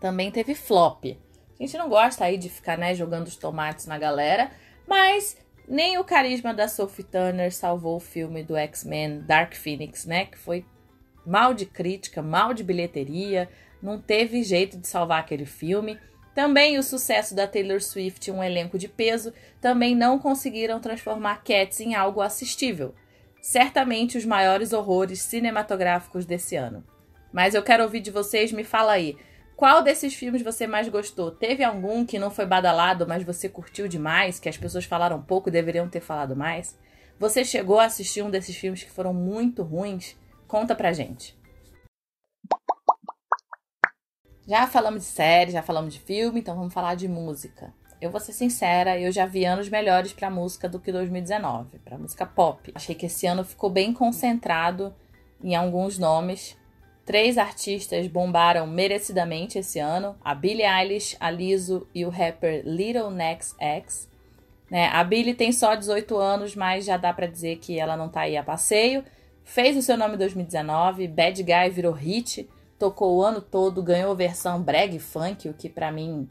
também 0.00 0.30
teve 0.30 0.54
flop. 0.54 1.04
A 1.04 1.62
gente 1.62 1.76
não 1.76 1.90
gosta 1.90 2.24
aí 2.24 2.38
de 2.38 2.48
ficar, 2.48 2.78
né, 2.78 2.94
jogando 2.94 3.26
os 3.26 3.36
tomates 3.36 3.84
na 3.84 3.98
galera, 3.98 4.50
mas 4.86 5.36
nem 5.68 5.98
o 5.98 6.04
carisma 6.04 6.54
da 6.54 6.68
Sophie 6.68 7.04
Turner 7.04 7.52
salvou 7.52 7.96
o 7.96 8.00
filme 8.00 8.42
do 8.42 8.56
X-Men 8.56 9.20
Dark 9.20 9.52
Phoenix, 9.54 10.06
né? 10.06 10.24
Que 10.24 10.38
foi 10.38 10.64
mal 11.26 11.52
de 11.52 11.66
crítica, 11.66 12.22
mal 12.22 12.54
de 12.54 12.64
bilheteria, 12.64 13.46
não 13.82 14.00
teve 14.00 14.42
jeito 14.42 14.78
de 14.78 14.88
salvar 14.88 15.20
aquele 15.20 15.44
filme. 15.44 15.98
Também 16.38 16.78
o 16.78 16.84
sucesso 16.84 17.34
da 17.34 17.48
Taylor 17.48 17.82
Swift, 17.82 18.30
um 18.30 18.44
elenco 18.44 18.78
de 18.78 18.86
peso, 18.86 19.34
também 19.60 19.92
não 19.92 20.20
conseguiram 20.20 20.78
transformar 20.78 21.42
Cats 21.42 21.80
em 21.80 21.96
algo 21.96 22.20
assistível. 22.20 22.94
Certamente 23.42 24.16
os 24.16 24.24
maiores 24.24 24.72
horrores 24.72 25.20
cinematográficos 25.22 26.24
desse 26.24 26.54
ano. 26.54 26.84
Mas 27.32 27.56
eu 27.56 27.62
quero 27.64 27.82
ouvir 27.82 27.98
de 27.98 28.12
vocês, 28.12 28.52
me 28.52 28.62
fala 28.62 28.92
aí. 28.92 29.16
Qual 29.56 29.82
desses 29.82 30.14
filmes 30.14 30.40
você 30.40 30.64
mais 30.64 30.88
gostou? 30.88 31.32
Teve 31.32 31.64
algum 31.64 32.06
que 32.06 32.20
não 32.20 32.30
foi 32.30 32.46
badalado, 32.46 33.04
mas 33.04 33.24
você 33.24 33.48
curtiu 33.48 33.88
demais, 33.88 34.38
que 34.38 34.48
as 34.48 34.56
pessoas 34.56 34.84
falaram 34.84 35.20
pouco 35.20 35.48
e 35.48 35.52
deveriam 35.52 35.88
ter 35.88 36.00
falado 36.00 36.36
mais? 36.36 36.78
Você 37.18 37.44
chegou 37.44 37.80
a 37.80 37.86
assistir 37.86 38.22
um 38.22 38.30
desses 38.30 38.56
filmes 38.56 38.84
que 38.84 38.92
foram 38.92 39.12
muito 39.12 39.64
ruins? 39.64 40.16
Conta 40.46 40.76
pra 40.76 40.92
gente. 40.92 41.36
Já 44.48 44.66
falamos 44.66 45.02
de 45.02 45.08
série, 45.08 45.52
já 45.52 45.62
falamos 45.62 45.92
de 45.92 46.00
filme, 46.00 46.40
então 46.40 46.56
vamos 46.56 46.72
falar 46.72 46.94
de 46.94 47.06
música. 47.06 47.72
Eu 48.00 48.10
vou 48.10 48.20
ser 48.20 48.32
sincera, 48.32 48.98
eu 48.98 49.12
já 49.12 49.26
vi 49.26 49.44
anos 49.44 49.68
melhores 49.68 50.12
para 50.12 50.30
música 50.30 50.68
do 50.68 50.80
que 50.80 50.90
2019, 50.90 51.78
para 51.84 51.98
música 51.98 52.24
pop. 52.24 52.72
Achei 52.74 52.94
que 52.94 53.06
esse 53.06 53.26
ano 53.26 53.44
ficou 53.44 53.68
bem 53.68 53.92
concentrado 53.92 54.94
em 55.42 55.54
alguns 55.54 55.98
nomes, 55.98 56.56
Três 57.08 57.38
artistas 57.38 58.06
bombaram 58.06 58.66
merecidamente 58.66 59.58
esse 59.58 59.78
ano: 59.78 60.14
a 60.22 60.34
Billie 60.34 60.66
Eilish, 60.66 61.16
a 61.18 61.30
Lizzo 61.30 61.88
e 61.94 62.04
o 62.04 62.10
rapper 62.10 62.62
Little 62.66 63.10
Nex 63.10 63.56
X. 63.58 64.06
Né? 64.70 64.90
A 64.92 65.02
Billie 65.02 65.32
tem 65.32 65.50
só 65.50 65.74
18 65.74 66.14
anos, 66.18 66.54
mas 66.54 66.84
já 66.84 66.98
dá 66.98 67.10
para 67.10 67.26
dizer 67.26 67.60
que 67.60 67.80
ela 67.80 67.96
não 67.96 68.10
tá 68.10 68.20
aí 68.20 68.36
a 68.36 68.42
passeio. 68.42 69.02
Fez 69.42 69.74
o 69.74 69.80
seu 69.80 69.96
nome 69.96 70.16
em 70.16 70.18
2019, 70.18 71.08
Bad 71.08 71.42
Guy 71.42 71.70
virou 71.70 71.94
hit, 71.94 72.46
tocou 72.78 73.16
o 73.16 73.22
ano 73.22 73.40
todo, 73.40 73.82
ganhou 73.82 74.14
versão 74.14 74.62
brag 74.62 74.98
funk, 74.98 75.48
o 75.48 75.54
que 75.54 75.68
para 75.68 75.90
mim 75.90 76.28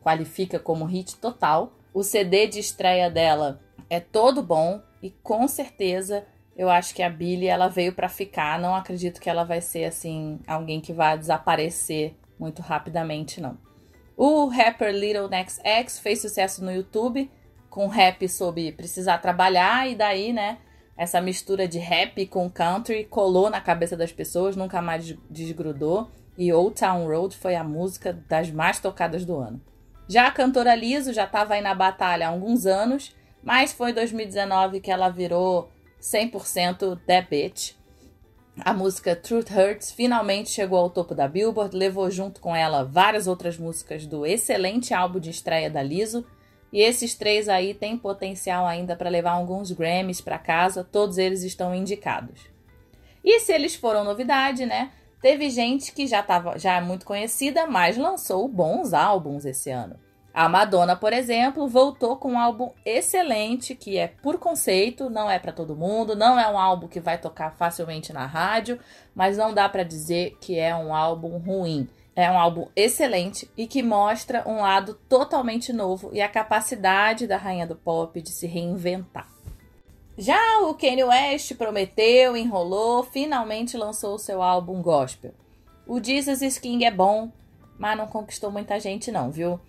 qualifica 0.00 0.58
como 0.58 0.84
hit 0.84 1.16
total. 1.16 1.72
O 1.92 2.02
CD 2.02 2.46
de 2.46 2.60
estreia 2.60 3.10
dela 3.10 3.60
é 3.90 3.98
todo 3.98 4.42
bom 4.42 4.80
e 5.02 5.10
com 5.10 5.48
certeza 5.48 6.24
eu 6.56 6.68
acho 6.68 6.94
que 6.94 7.02
a 7.02 7.08
Billy 7.10 7.46
ela 7.46 7.68
veio 7.68 7.92
para 7.92 8.08
ficar. 8.08 8.58
Não 8.58 8.74
acredito 8.74 9.20
que 9.20 9.30
ela 9.30 9.44
vai 9.44 9.60
ser 9.60 9.84
assim 9.84 10.40
alguém 10.46 10.80
que 10.80 10.92
vai 10.92 11.16
desaparecer 11.18 12.16
muito 12.38 12.62
rapidamente, 12.62 13.40
não. 13.40 13.58
O 14.16 14.46
rapper 14.46 14.92
Little 14.92 15.28
Next 15.28 15.60
X 15.64 15.98
fez 15.98 16.20
sucesso 16.20 16.64
no 16.64 16.72
YouTube 16.72 17.30
com 17.70 17.86
rap 17.86 18.28
sobre 18.28 18.72
precisar 18.72 19.18
trabalhar 19.18 19.88
e 19.88 19.94
daí, 19.94 20.32
né, 20.32 20.58
essa 20.98 21.20
mistura 21.20 21.68
de 21.68 21.78
rap 21.78 22.26
com 22.26 22.50
country 22.50 23.04
colou 23.04 23.48
na 23.48 23.60
cabeça 23.60 23.96
das 23.96 24.10
pessoas, 24.10 24.56
nunca 24.56 24.82
mais 24.82 25.16
desgrudou. 25.30 26.10
E 26.36 26.52
Old 26.52 26.74
Town 26.74 27.06
Road 27.06 27.36
foi 27.36 27.54
a 27.54 27.62
música 27.62 28.12
das 28.28 28.50
mais 28.50 28.80
tocadas 28.80 29.24
do 29.24 29.36
ano. 29.36 29.60
Já 30.08 30.26
a 30.26 30.32
cantora 30.32 30.74
Liso 30.74 31.12
já 31.12 31.24
estava 31.24 31.54
aí 31.54 31.60
na 31.60 31.74
batalha 31.74 32.26
há 32.26 32.30
alguns 32.30 32.66
anos, 32.66 33.14
mas 33.42 33.72
foi 33.72 33.92
em 33.92 33.94
2019 33.94 34.80
que 34.80 34.90
ela 34.90 35.08
virou 35.08 35.70
100% 36.00 36.98
That 37.06 37.28
Bitch. 37.30 37.74
A 38.60 38.72
música 38.72 39.14
Truth 39.14 39.50
Hurts 39.52 39.92
finalmente 39.92 40.50
chegou 40.50 40.80
ao 40.80 40.90
topo 40.90 41.14
da 41.14 41.28
Billboard, 41.28 41.76
levou 41.76 42.10
junto 42.10 42.40
com 42.40 42.56
ela 42.56 42.82
várias 42.82 43.28
outras 43.28 43.56
músicas 43.56 44.04
do 44.04 44.26
excelente 44.26 44.92
álbum 44.92 45.20
de 45.20 45.30
estreia 45.30 45.70
da 45.70 45.80
Lizzo. 45.80 46.26
E 46.72 46.80
esses 46.80 47.14
três 47.14 47.48
aí 47.48 47.72
têm 47.74 47.96
potencial 47.96 48.66
ainda 48.66 48.94
para 48.94 49.08
levar 49.08 49.32
alguns 49.32 49.70
Grammys 49.72 50.20
para 50.20 50.38
casa, 50.38 50.84
todos 50.84 51.18
eles 51.18 51.42
estão 51.42 51.74
indicados. 51.74 52.40
E 53.24 53.40
se 53.40 53.52
eles 53.52 53.74
foram 53.74 54.04
novidade, 54.04 54.66
né? 54.66 54.90
Teve 55.20 55.50
gente 55.50 55.92
que 55.92 56.06
já, 56.06 56.22
tava, 56.22 56.58
já 56.58 56.76
é 56.76 56.80
muito 56.80 57.04
conhecida, 57.04 57.66
mas 57.66 57.96
lançou 57.96 58.46
bons 58.46 58.92
álbuns 58.92 59.44
esse 59.44 59.70
ano. 59.70 59.96
A 60.32 60.48
Madonna, 60.48 60.94
por 60.94 61.12
exemplo, 61.12 61.66
voltou 61.66 62.16
com 62.16 62.32
um 62.32 62.38
álbum 62.38 62.70
excelente 62.84 63.74
que 63.74 63.98
é 63.98 64.06
por 64.06 64.38
conceito, 64.38 65.10
não 65.10 65.28
é 65.28 65.36
para 65.36 65.50
todo 65.50 65.74
mundo, 65.74 66.14
não 66.14 66.38
é 66.38 66.48
um 66.48 66.56
álbum 66.56 66.86
que 66.86 67.00
vai 67.00 67.18
tocar 67.18 67.56
facilmente 67.56 68.12
na 68.12 68.24
rádio, 68.24 68.78
mas 69.14 69.36
não 69.36 69.52
dá 69.52 69.68
para 69.68 69.82
dizer 69.82 70.36
que 70.40 70.56
é 70.56 70.72
um 70.76 70.94
álbum 70.94 71.38
ruim. 71.38 71.88
É 72.18 72.28
um 72.28 72.36
álbum 72.36 72.66
excelente 72.74 73.48
e 73.56 73.64
que 73.64 73.80
mostra 73.80 74.42
um 74.44 74.56
lado 74.56 74.94
totalmente 75.08 75.72
novo 75.72 76.10
e 76.12 76.20
a 76.20 76.28
capacidade 76.28 77.28
da 77.28 77.36
rainha 77.36 77.64
do 77.64 77.76
pop 77.76 78.20
de 78.20 78.30
se 78.30 78.44
reinventar. 78.44 79.28
Já 80.16 80.36
o 80.62 80.74
Kanye 80.74 81.04
West 81.04 81.54
prometeu, 81.54 82.36
enrolou, 82.36 83.04
finalmente 83.04 83.76
lançou 83.76 84.16
o 84.16 84.18
seu 84.18 84.42
álbum 84.42 84.82
gospel. 84.82 85.32
O 85.86 86.02
Jesus 86.02 86.42
is 86.42 86.58
King 86.58 86.84
é 86.84 86.90
bom, 86.90 87.30
mas 87.78 87.96
não 87.96 88.08
conquistou 88.08 88.50
muita 88.50 88.80
gente 88.80 89.12
não, 89.12 89.30
viu? 89.30 89.60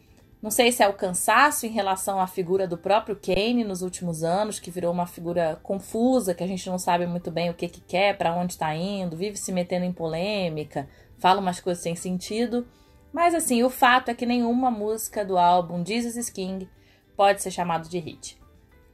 Não 0.42 0.50
sei 0.50 0.72
se 0.72 0.82
é 0.82 0.88
o 0.88 0.94
cansaço 0.94 1.68
em 1.68 1.70
relação 1.70 2.20
à 2.20 2.26
figura 2.26 2.68
do 2.68 2.80
próprio 2.80 3.16
Kane 3.16 3.64
nos 3.64 3.84
últimos 3.84 4.24
anos, 4.24 4.60
que 4.60 4.72
virou 4.72 4.92
uma 4.92 5.06
figura 5.06 5.60
confusa, 5.62 6.34
que 6.34 6.44
a 6.44 6.48
gente 6.48 6.68
não 6.68 6.80
sabe 6.80 7.06
muito 7.06 7.30
bem 7.30 7.52
o 7.52 7.54
que, 7.54 7.68
que 7.68 7.82
quer, 7.82 8.18
para 8.18 8.34
onde 8.34 8.54
está 8.54 8.74
indo, 8.74 9.16
vive 9.16 9.38
se 9.38 9.52
metendo 9.52 9.86
em 9.86 9.92
polêmica, 9.92 10.90
fala 11.20 11.40
umas 11.40 11.60
coisas 11.60 11.84
sem 11.84 11.96
sentido. 11.96 12.68
Mas 13.12 13.34
assim, 13.34 13.64
o 13.64 13.70
fato 13.70 14.10
é 14.10 14.14
que 14.14 14.26
nenhuma 14.26 14.70
música 14.70 15.26
do 15.26 15.38
álbum 15.38 15.86
Jesus 15.86 16.16
is 16.16 16.30
King 16.30 16.70
pode 17.16 17.42
ser 17.42 17.52
chamado 17.52 17.90
de 17.90 18.00
hit. 18.00 18.40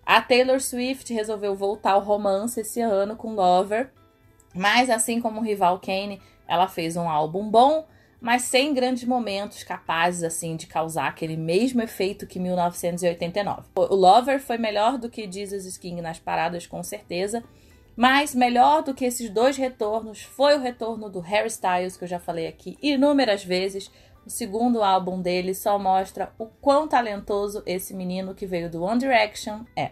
A 0.06 0.22
Taylor 0.22 0.62
Swift 0.62 1.12
resolveu 1.14 1.56
voltar 1.56 1.94
ao 1.94 2.02
romance 2.02 2.60
esse 2.60 2.80
ano 2.80 3.16
com 3.16 3.34
Lover, 3.34 3.92
mas 4.54 4.90
assim 4.90 5.20
como 5.20 5.40
o 5.40 5.44
rival 5.44 5.80
Kane, 5.80 6.22
ela 6.48 6.68
fez 6.68 6.96
um 6.96 7.10
álbum 7.10 7.50
bom, 7.50 7.88
mas 8.22 8.44
sem 8.44 8.74
grandes 8.74 9.04
momentos 9.04 9.64
capazes 9.64 10.24
assim 10.24 10.56
de 10.56 10.68
causar 10.68 11.08
aquele 11.08 11.36
mesmo 11.36 11.82
efeito 11.82 12.28
que 12.28 12.40
1989. 12.40 13.64
O 13.76 13.96
Lover 13.96 14.40
foi 14.40 14.58
melhor 14.58 14.98
do 14.98 15.10
que 15.10 15.30
Jesus 15.30 15.66
is 15.66 15.78
King 15.78 16.02
nas 16.02 16.20
paradas 16.20 16.66
com 16.66 16.82
certeza, 16.82 17.44
mas 17.96 18.36
melhor 18.36 18.84
do 18.84 18.94
que 18.94 19.06
esses 19.06 19.30
dois 19.30 19.58
retornos 19.58 20.22
foi 20.22 20.58
o 20.58 20.62
retorno 20.62 21.10
do 21.10 21.20
Harry 21.20 21.48
Styles 21.48 21.96
que 21.98 22.04
eu 22.04 22.08
já 22.08 22.20
falei 22.20 22.48
aqui 22.48 22.78
inúmeras 22.82 23.44
vezes. 23.44 23.90
O 24.26 24.30
segundo 24.30 24.84
álbum 24.84 25.22
dele 25.22 25.54
só 25.54 25.78
mostra 25.78 26.34
o 26.38 26.48
quão 26.48 26.88
talentoso 26.88 27.62
esse 27.66 27.94
menino 27.94 28.34
que 28.34 28.48
veio 28.48 28.70
do 28.70 28.82
One 28.82 29.00
Direction 29.00 29.64
é. 29.76 29.92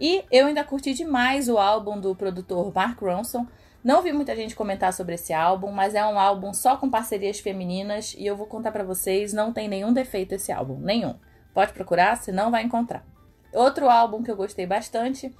E 0.00 0.24
eu 0.30 0.46
ainda 0.46 0.64
curti 0.64 0.92
demais 0.92 1.48
o 1.48 1.56
álbum 1.56 1.98
do 1.98 2.14
produtor 2.14 2.72
Mark 2.74 3.00
Ronson, 3.00 3.46
não 3.86 4.02
vi 4.02 4.12
muita 4.12 4.34
gente 4.34 4.56
comentar 4.56 4.92
sobre 4.92 5.14
esse 5.14 5.32
álbum, 5.32 5.70
mas 5.70 5.94
é 5.94 6.04
um 6.04 6.18
álbum 6.18 6.52
só 6.52 6.76
com 6.76 6.90
parcerias 6.90 7.38
femininas 7.38 8.16
e 8.18 8.26
eu 8.26 8.36
vou 8.36 8.48
contar 8.48 8.72
para 8.72 8.82
vocês, 8.82 9.32
não 9.32 9.52
tem 9.52 9.68
nenhum 9.68 9.92
defeito 9.92 10.34
esse 10.34 10.50
álbum, 10.50 10.76
nenhum. 10.76 11.14
Pode 11.54 11.72
procurar, 11.72 12.16
se 12.16 12.32
não 12.32 12.50
vai 12.50 12.64
encontrar. 12.64 13.06
Outro 13.52 13.88
álbum 13.88 14.24
que 14.24 14.30
eu 14.30 14.34
gostei 14.34 14.66
bastante 14.66 15.32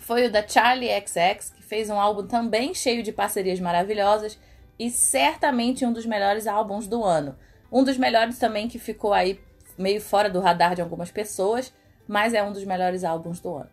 foi 0.00 0.26
o 0.26 0.32
da 0.32 0.46
Charlie 0.46 0.90
XX, 0.90 1.50
que 1.50 1.62
fez 1.62 1.90
um 1.90 2.00
álbum 2.00 2.26
também 2.26 2.74
cheio 2.74 3.02
de 3.02 3.12
parcerias 3.12 3.60
maravilhosas 3.60 4.38
e 4.78 4.90
certamente 4.90 5.84
um 5.84 5.92
dos 5.92 6.06
melhores 6.06 6.46
álbuns 6.46 6.86
do 6.86 7.04
ano. 7.04 7.36
Um 7.70 7.84
dos 7.84 7.98
melhores 7.98 8.38
também 8.38 8.66
que 8.66 8.78
ficou 8.78 9.12
aí 9.12 9.38
meio 9.78 10.00
fora 10.00 10.30
do 10.30 10.40
radar 10.40 10.74
de 10.74 10.80
algumas 10.80 11.10
pessoas, 11.10 11.72
mas 12.08 12.34
é 12.34 12.42
um 12.42 12.50
dos 12.50 12.64
melhores 12.64 13.04
álbuns 13.04 13.40
do 13.40 13.54
ano. 13.54 13.68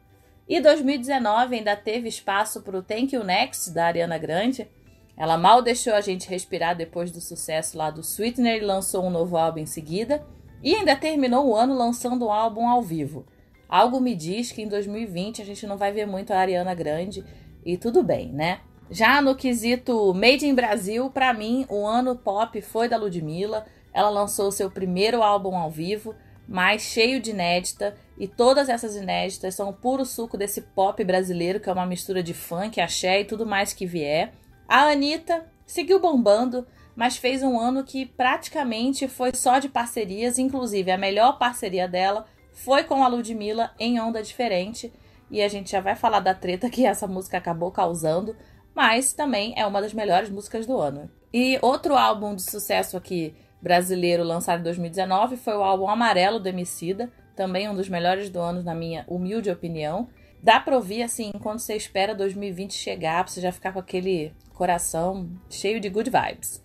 E 0.47 0.59
2019 0.59 1.55
ainda 1.55 1.75
teve 1.75 2.09
espaço 2.09 2.61
para 2.61 2.77
o 2.77 2.83
Thank 2.83 3.15
You 3.15 3.23
Next 3.23 3.71
da 3.71 3.85
Ariana 3.85 4.17
Grande. 4.17 4.69
Ela 5.15 5.37
mal 5.37 5.61
deixou 5.61 5.93
a 5.93 6.01
gente 6.01 6.29
respirar 6.29 6.75
depois 6.75 7.09
do 7.09 7.21
sucesso 7.21 7.77
lá 7.77 7.89
do 7.89 8.01
Sweetener 8.01 8.57
e 8.57 8.65
lançou 8.65 9.05
um 9.05 9.09
novo 9.09 9.37
álbum 9.37 9.59
em 9.59 9.65
seguida. 9.65 10.23
E 10.61 10.75
ainda 10.75 10.95
terminou 10.95 11.47
o 11.47 11.55
ano 11.55 11.75
lançando 11.75 12.27
um 12.27 12.31
álbum 12.31 12.67
ao 12.67 12.81
vivo. 12.81 13.25
Algo 13.69 13.99
me 13.99 14.15
diz 14.15 14.51
que 14.51 14.61
em 14.61 14.67
2020 14.67 15.41
a 15.41 15.45
gente 15.45 15.67
não 15.67 15.77
vai 15.77 15.91
ver 15.91 16.05
muito 16.05 16.31
a 16.31 16.37
Ariana 16.37 16.73
Grande 16.73 17.23
e 17.65 17.77
tudo 17.77 18.01
bem, 18.01 18.31
né? 18.31 18.61
Já 18.89 19.21
no 19.21 19.35
quesito 19.35 20.13
Made 20.13 20.47
in 20.47 20.55
Brasil, 20.55 21.09
para 21.09 21.33
mim, 21.33 21.65
o 21.69 21.85
ano 21.85 22.15
pop 22.15 22.61
foi 22.61 22.87
da 22.87 22.95
Ludmilla. 22.95 23.65
Ela 23.93 24.09
lançou 24.09 24.51
seu 24.51 24.71
primeiro 24.71 25.21
álbum 25.21 25.57
ao 25.57 25.69
vivo, 25.69 26.15
mas 26.47 26.83
cheio 26.83 27.19
de 27.19 27.31
inédita, 27.31 27.95
e 28.17 28.27
todas 28.27 28.69
essas 28.69 28.95
inéditas 28.95 29.55
são 29.55 29.73
puro 29.73 30.05
suco 30.05 30.37
desse 30.37 30.61
pop 30.61 31.03
brasileiro, 31.03 31.59
que 31.59 31.69
é 31.69 31.73
uma 31.73 31.85
mistura 31.85 32.23
de 32.23 32.33
funk, 32.33 32.79
axé 32.79 33.21
e 33.21 33.25
tudo 33.25 33.45
mais 33.45 33.73
que 33.73 33.85
vier. 33.85 34.31
A 34.67 34.83
Anitta 34.83 35.45
seguiu 35.65 35.99
bombando, 35.99 36.65
mas 36.95 37.17
fez 37.17 37.43
um 37.43 37.59
ano 37.59 37.83
que 37.83 38.05
praticamente 38.05 39.07
foi 39.07 39.31
só 39.35 39.59
de 39.59 39.67
parcerias, 39.67 40.39
inclusive 40.39 40.89
a 40.89 40.97
melhor 40.97 41.37
parceria 41.37 41.87
dela 41.87 42.25
foi 42.57 42.83
com 42.83 43.03
a 43.03 43.07
Ludmilla 43.07 43.71
em 43.79 43.99
Onda 43.99 44.21
Diferente. 44.21 44.91
E 45.29 45.41
a 45.41 45.47
gente 45.47 45.71
já 45.71 45.79
vai 45.79 45.95
falar 45.95 46.19
da 46.19 46.33
treta 46.33 46.69
que 46.69 46.85
essa 46.85 47.05
música 47.07 47.37
acabou 47.37 47.71
causando, 47.71 48.35
mas 48.73 49.13
também 49.13 49.53
é 49.55 49.65
uma 49.65 49.81
das 49.81 49.93
melhores 49.93 50.29
músicas 50.29 50.65
do 50.65 50.77
ano. 50.77 51.09
E 51.31 51.59
outro 51.61 51.95
álbum 51.95 52.33
de 52.33 52.41
sucesso 52.41 52.97
aqui 52.97 53.35
brasileiro 53.61 54.23
lançado 54.23 54.61
em 54.61 54.63
2019 54.63 55.37
foi 55.37 55.55
o 55.55 55.63
álbum 55.63 55.87
Amarelo 55.87 56.39
do 56.39 56.49
Emicida, 56.49 57.11
também 57.35 57.69
um 57.69 57.75
dos 57.75 57.89
melhores 57.89 58.29
do 58.29 58.39
ano 58.39 58.63
na 58.63 58.73
minha 58.73 59.05
humilde 59.07 59.51
opinião. 59.51 60.07
Dá 60.41 60.59
pra 60.59 60.75
ouvir 60.75 61.03
assim, 61.03 61.31
enquanto 61.35 61.59
você 61.59 61.75
espera 61.75 62.15
2020 62.15 62.73
chegar, 62.73 63.23
pra 63.23 63.31
você 63.31 63.41
já 63.41 63.51
ficar 63.51 63.73
com 63.73 63.79
aquele 63.79 64.33
coração 64.53 65.29
cheio 65.49 65.79
de 65.79 65.89
good 65.89 66.09
vibes. 66.09 66.63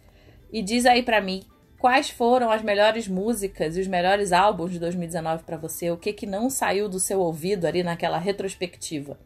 E 0.51 0.63
diz 0.63 0.87
aí 0.87 1.03
pra 1.03 1.21
mim 1.21 1.43
quais 1.83 2.09
foram 2.09 2.49
as 2.49 2.63
melhores 2.63 3.09
músicas 3.09 3.77
e 3.77 3.81
os 3.81 3.89
melhores 3.89 4.31
álbuns 4.31 4.71
de 4.71 4.79
2019 4.79 5.43
para 5.43 5.57
você, 5.57 5.91
o 5.91 5.97
que 5.97 6.13
que 6.13 6.27
não 6.27 6.49
saiu 6.49 6.89
do 6.89 7.01
seu 7.01 7.19
ouvido 7.19 7.67
ali 7.67 7.83
naquela 7.83 8.19
retrospectiva. 8.19 9.19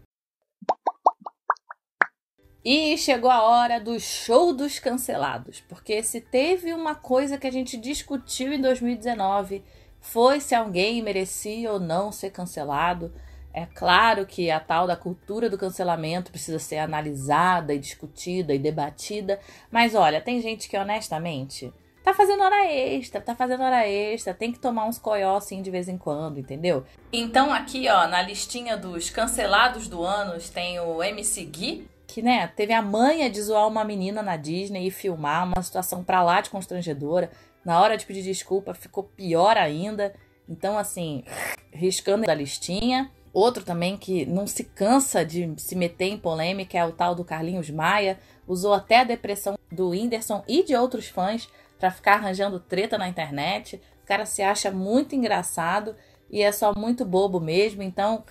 E 2.65 2.97
chegou 2.97 3.31
a 3.31 3.43
hora 3.43 3.79
do 3.79 4.01
show 4.01 4.55
dos 4.55 4.79
cancelados, 4.79 5.61
porque 5.69 6.03
se 6.03 6.19
teve 6.19 6.73
uma 6.73 6.95
coisa 6.95 7.37
que 7.37 7.47
a 7.47 7.53
gente 7.53 7.77
discutiu 7.77 8.55
em 8.55 8.61
2019 8.63 9.63
foi 10.01 10.41
se 10.41 10.55
alguém 10.55 11.03
merecia 11.03 11.71
ou 11.71 11.79
não 11.79 12.11
ser 12.11 12.31
cancelado. 12.31 13.13
É 13.53 13.67
claro 13.67 14.25
que 14.25 14.51
a 14.51 14.61
tal 14.61 14.87
da 14.87 14.97
cultura 14.97 15.51
do 15.51 15.59
cancelamento 15.59 16.31
precisa 16.31 16.59
ser 16.59 16.79
analisada 16.79 17.75
e 17.75 17.79
discutida 17.79 18.55
e 18.55 18.59
debatida, 18.59 19.39
mas 19.71 19.95
olha, 19.95 20.23
tem 20.23 20.41
gente 20.41 20.71
que 20.71 20.79
honestamente 20.79 21.71
tá 22.07 22.15
fazendo 22.15 22.41
hora 22.41 22.71
extra, 22.71 23.21
tá 23.21 23.35
fazendo 23.35 23.65
hora 23.65 23.85
extra, 23.85 24.33
tem 24.33 24.53
que 24.53 24.61
tomar 24.61 24.85
uns 24.87 24.97
coió 24.97 25.35
assim 25.35 25.61
de 25.61 25.73
vez 25.73 25.89
em 25.89 25.99
quando, 25.99 26.39
entendeu? 26.39 26.85
Então 27.13 27.53
aqui, 27.53 27.89
ó, 27.89 28.07
na 28.07 28.23
listinha 28.23 28.77
dos 28.77 29.11
cancelados 29.11 29.89
do 29.89 30.05
ano, 30.05 30.41
tem 30.55 30.79
o 30.79 31.03
MC 31.03 31.45
Gui, 31.45 31.89
que, 32.07 32.23
né, 32.23 32.47
teve 32.47 32.73
a 32.73 32.81
manha 32.81 33.29
de 33.29 33.43
zoar 33.43 33.67
uma 33.67 33.83
menina 33.83 34.23
na 34.23 34.37
Disney 34.37 34.87
e 34.87 34.91
filmar 34.93 35.49
uma 35.49 35.61
situação 35.61 36.05
pra 36.05 36.23
lá 36.23 36.41
de 36.41 36.49
constrangedora. 36.49 37.29
Na 37.65 37.81
hora 37.81 37.97
de 37.97 38.07
pedir 38.07 38.23
desculpa, 38.23 38.73
ficou 38.73 39.03
pior 39.03 39.57
ainda. 39.57 40.15
Então, 40.49 40.79
assim, 40.79 41.25
riscando 41.73 42.25
da 42.25 42.33
listinha. 42.33 43.11
Outro 43.33 43.65
também 43.65 43.97
que 43.97 44.25
não 44.25 44.47
se 44.47 44.63
cansa 44.63 45.25
de 45.25 45.53
se 45.59 45.75
meter 45.75 46.07
em 46.07 46.17
polêmica 46.17 46.79
é 46.79 46.85
o 46.85 46.93
tal 46.93 47.17
do 47.17 47.25
Carlinhos 47.25 47.69
Maia. 47.69 48.21
Usou 48.47 48.73
até 48.73 49.01
a 49.01 49.05
depressão 49.05 49.59
do 49.73 49.89
Whindersson 49.89 50.45
e 50.47 50.63
de 50.63 50.77
outros 50.77 51.09
fãs 51.09 51.49
para 51.79 51.91
ficar 51.91 52.15
arranjando 52.15 52.61
treta 52.61 52.97
na 52.99 53.09
internet. 53.09 53.81
O 54.03 54.07
cara 54.07 54.25
se 54.25 54.43
acha 54.43 54.71
muito 54.71 55.15
engraçado 55.15 55.97
e 56.31 56.43
é 56.43 56.53
só 56.53 56.73
muito 56.75 57.05
bobo 57.05 57.41
mesmo, 57.41 57.83
então 57.83 58.25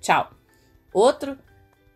tchau. 0.00 0.30
Outro, 0.92 1.38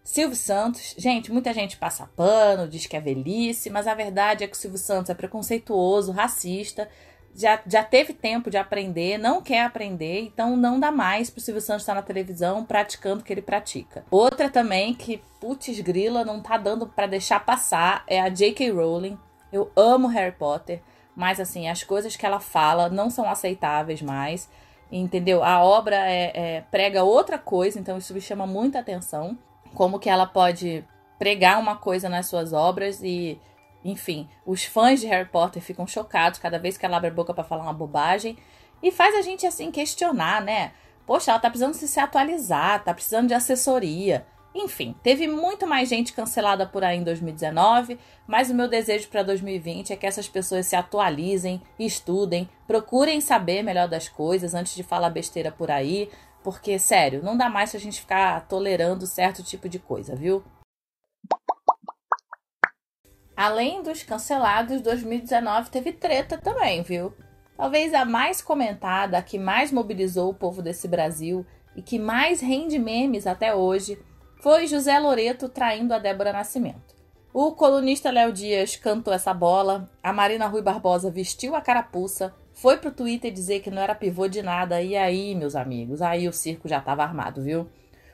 Silvio 0.03 0.37
Santos. 0.37 0.95
Gente, 0.97 1.33
muita 1.33 1.53
gente 1.53 1.77
passa 1.77 2.09
pano, 2.17 2.69
diz 2.69 2.87
que 2.87 2.97
é 2.97 3.01
velhice, 3.01 3.69
mas 3.71 3.87
a 3.87 3.95
verdade 3.95 4.45
é 4.45 4.47
que 4.47 4.55
o 4.55 4.57
Silvio 4.57 4.79
Santos 4.79 5.11
é 5.11 5.15
preconceituoso, 5.15 6.13
racista, 6.13 6.89
já, 7.35 7.61
já 7.67 7.85
teve 7.85 8.15
tempo 8.15 8.49
de 8.49 8.57
aprender, 8.57 9.19
não 9.19 9.43
quer 9.43 9.63
aprender, 9.63 10.23
então 10.23 10.57
não 10.57 10.81
dá 10.81 10.91
mais 10.91 11.29
pro 11.29 11.41
Silvio 11.41 11.61
Santos 11.61 11.83
estar 11.83 11.95
na 11.95 12.03
televisão 12.03 12.65
praticando 12.65 13.21
o 13.21 13.25
que 13.25 13.33
ele 13.33 13.43
pratica. 13.43 14.07
Outra 14.11 14.49
também 14.49 14.95
que, 14.95 15.23
putz 15.41 15.79
grila, 15.81 16.25
não 16.25 16.41
tá 16.41 16.57
dando 16.57 16.87
para 16.87 17.07
deixar 17.07 17.45
passar 17.45 18.05
é 18.07 18.21
a 18.21 18.29
J.K. 18.29 18.71
Rowling. 18.71 19.19
Eu 19.53 19.71
amo 19.77 20.09
Harry 20.09 20.33
Potter, 20.33 20.83
mas 21.15 21.41
assim, 21.41 21.69
as 21.69 21.83
coisas 21.83 22.17
que 22.17 22.27
ela 22.27 22.41
fala 22.41 22.89
não 22.89 23.11
são 23.11 23.29
aceitáveis 23.29 24.03
mais. 24.03 24.49
Entendeu? 24.91 25.43
A 25.43 25.63
obra 25.65 25.97
é, 25.97 26.33
é, 26.35 26.61
prega 26.71 27.03
outra 27.03 27.39
coisa, 27.39 27.79
então 27.79 27.99
isso 27.99 28.15
me 28.15 28.21
chama 28.21 28.47
muita 28.47 28.79
atenção. 28.79 29.37
Como 29.75 29.99
que 29.99 30.09
ela 30.09 30.27
pode 30.27 30.85
pregar 31.19 31.59
uma 31.59 31.77
coisa 31.77 32.09
nas 32.09 32.27
suas 32.27 32.53
obras 32.53 33.03
e, 33.03 33.41
enfim, 33.85 34.29
os 34.45 34.65
fãs 34.65 35.01
de 35.01 35.07
Harry 35.07 35.29
Potter 35.29 35.63
ficam 35.63 35.87
chocados 35.87 36.39
cada 36.39 36.59
vez 36.59 36.77
que 36.77 36.87
ela 36.87 36.99
abre 36.99 37.11
a 37.11 37.15
boca 37.15 37.35
para 37.35 37.43
falar 37.43 37.63
uma 37.63 37.73
bobagem 37.73 38.39
e 38.83 38.93
faz 38.93 39.15
a 39.17 39.23
gente 39.23 39.47
assim 39.47 39.71
questionar, 39.71 40.43
né? 40.43 40.73
Poxa, 41.07 41.31
ela 41.31 41.41
tá 41.41 41.49
precisando 41.49 41.75
se 41.75 41.99
atualizar, 41.99 42.85
tá 42.85 42.93
precisando 42.93 43.29
de 43.29 43.35
assessoria. 43.35 44.27
Enfim, 44.59 44.95
teve 45.03 45.29
muito 45.29 45.67
mais 45.67 45.87
gente 45.87 46.15
cancelada 46.15 46.65
por 46.65 46.83
aí 46.83 46.97
em 46.97 47.05
2019, 47.05 47.99
mas 48.27 48.49
o 48.49 48.55
meu 48.55 48.67
desejo 48.67 49.07
para 49.09 49.23
2020 49.23 49.93
é 49.93 49.97
que 49.97 50.07
essas 50.07 50.27
pessoas 50.31 50.65
se 50.65 50.75
atualizem, 50.75 51.61
estudem, 51.79 52.49
procurem 52.67 53.21
saber 53.21 53.63
melhor 53.63 53.87
das 53.87 54.09
coisas 54.09 54.55
antes 54.55 54.75
de 54.75 54.83
falar 54.83 55.11
besteira 55.11 55.53
por 55.53 55.71
aí, 55.71 56.09
porque, 56.43 56.79
sério, 56.79 57.23
não 57.23 57.37
dá 57.37 57.51
mais 57.51 57.73
pra 57.73 57.81
gente 57.81 58.01
ficar 58.01 58.49
tolerando 58.49 59.07
certo 59.07 59.43
tipo 59.43 59.69
de 59.69 59.79
coisa, 59.79 60.17
viu? 60.17 60.43
Além 63.37 63.83
dos 63.83 64.03
cancelados, 64.03 64.81
2019 64.81 65.69
teve 65.69 65.93
treta 65.93 66.39
também, 66.39 66.83
viu? 66.83 67.13
Talvez 67.59 67.93
a 67.93 68.07
mais 68.07 68.41
comentada, 68.41 69.19
a 69.19 69.23
que 69.23 69.39
mais 69.39 69.71
mobilizou 69.71 70.31
o 70.31 70.35
povo 70.35 70.63
desse 70.63 70.89
Brasil 70.89 71.45
e 71.75 71.83
que 71.83 71.99
mais 71.99 72.41
rende 72.41 72.79
memes 72.79 73.27
até 73.27 73.55
hoje 73.55 73.99
foi 74.41 74.67
José 74.67 74.99
Loreto 74.99 75.49
traindo 75.49 75.93
a 75.95 75.99
Débora 75.99 76.33
Nascimento. 76.33 76.95
O 77.33 77.53
colunista 77.53 78.11
Léo 78.11 78.33
Dias 78.33 78.77
cantou 78.77 79.13
essa 79.13 79.35
bola, 79.35 79.91
a 80.03 80.13
Marina 80.13 80.47
Rui 80.47 80.63
Barbosa 80.63 81.11
vestiu 81.11 81.55
a 81.55 81.61
carapuça, 81.61 82.35
foi 82.55 82.79
pro 82.79 82.91
Twitter 82.91 83.31
dizer 83.31 83.61
que 83.61 83.71
não 83.71 83.83
era 83.83 83.95
pivô 83.95 84.27
de 84.27 84.43
nada, 84.43 84.81
e 84.81 84.97
aí, 84.97 85.35
meus 85.35 85.55
amigos, 85.55 86.01
aí 86.01 86.27
o 86.27 86.33
circo 86.33 86.67
já 86.67 86.79
estava 86.79 87.03
armado, 87.03 87.43
viu? 87.43 87.69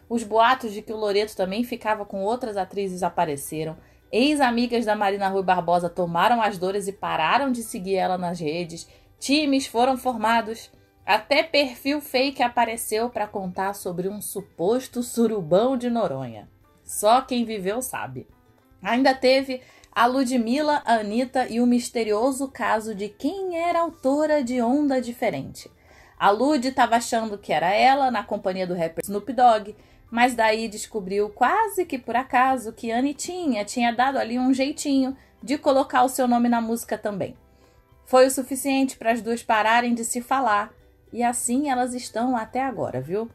Os 0.08 0.24
boatos 0.24 0.72
de 0.72 0.82
que 0.82 0.92
o 0.92 0.96
Loreto 0.96 1.36
também 1.36 1.62
ficava 1.62 2.04
com 2.04 2.22
outras 2.22 2.56
atrizes 2.56 3.02
apareceram. 3.02 3.76
Ex-amigas 4.10 4.84
da 4.84 4.94
Marina 4.94 5.28
Rui 5.28 5.42
Barbosa 5.42 5.88
tomaram 5.88 6.42
as 6.42 6.58
dores 6.58 6.86
e 6.88 6.92
pararam 6.92 7.50
de 7.50 7.62
seguir 7.62 7.94
ela 7.94 8.18
nas 8.18 8.40
redes. 8.40 8.86
Times 9.18 9.66
foram 9.66 9.96
formados. 9.96 10.70
Até 11.04 11.42
perfil 11.42 12.00
fake 12.00 12.42
apareceu 12.42 13.10
para 13.10 13.26
contar 13.26 13.74
sobre 13.74 14.08
um 14.08 14.20
suposto 14.20 15.02
surubão 15.02 15.76
de 15.76 15.90
Noronha. 15.90 16.48
Só 16.84 17.20
quem 17.22 17.44
viveu 17.44 17.82
sabe. 17.82 18.26
Ainda 18.80 19.14
teve 19.14 19.60
a 19.90 20.06
Ludmilla, 20.06 20.80
a 20.84 20.94
Anitta 20.94 21.46
e 21.48 21.60
o 21.60 21.66
misterioso 21.66 22.48
caso 22.48 22.94
de 22.94 23.08
quem 23.08 23.58
era 23.58 23.80
autora 23.80 24.42
de 24.42 24.62
Onda 24.62 25.00
Diferente. 25.00 25.70
A 26.18 26.30
Lud 26.30 26.68
estava 26.68 26.96
achando 26.96 27.36
que 27.36 27.52
era 27.52 27.74
ela, 27.74 28.10
na 28.10 28.22
companhia 28.22 28.66
do 28.66 28.74
rapper 28.74 29.02
Snoop 29.04 29.32
Dogg, 29.32 29.74
mas 30.08 30.34
daí 30.34 30.68
descobriu 30.68 31.28
quase 31.30 31.84
que 31.84 31.98
por 31.98 32.14
acaso 32.14 32.72
que 32.72 32.92
Anitinha 32.92 33.64
tinha 33.64 33.92
dado 33.92 34.18
ali 34.18 34.38
um 34.38 34.54
jeitinho 34.54 35.16
de 35.42 35.58
colocar 35.58 36.04
o 36.04 36.08
seu 36.08 36.28
nome 36.28 36.48
na 36.48 36.60
música 36.60 36.96
também. 36.96 37.36
Foi 38.06 38.26
o 38.26 38.30
suficiente 38.30 38.96
para 38.96 39.10
as 39.10 39.20
duas 39.20 39.42
pararem 39.42 39.94
de 39.94 40.04
se 40.04 40.22
falar 40.22 40.72
e 41.12 41.22
assim 41.22 41.68
elas 41.68 41.94
estão 41.94 42.36
até 42.36 42.62
agora, 42.62 43.00
viu? 43.00 43.30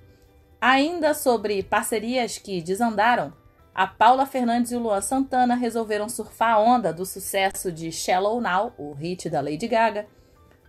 Ainda 0.60 1.14
sobre 1.14 1.62
parcerias 1.62 2.38
que 2.38 2.62
desandaram, 2.62 3.32
a 3.74 3.86
Paula 3.86 4.26
Fernandes 4.26 4.72
e 4.72 4.76
o 4.76 4.80
Luan 4.80 5.02
Santana 5.02 5.54
resolveram 5.54 6.10
surfar 6.10 6.56
a 6.56 6.60
onda 6.60 6.92
do 6.92 7.06
sucesso 7.06 7.72
de 7.72 7.92
Shallow 7.92 8.42
Now, 8.42 8.74
o 8.76 8.92
hit 8.94 9.30
da 9.30 9.40
Lady 9.40 9.68
Gaga, 9.68 10.08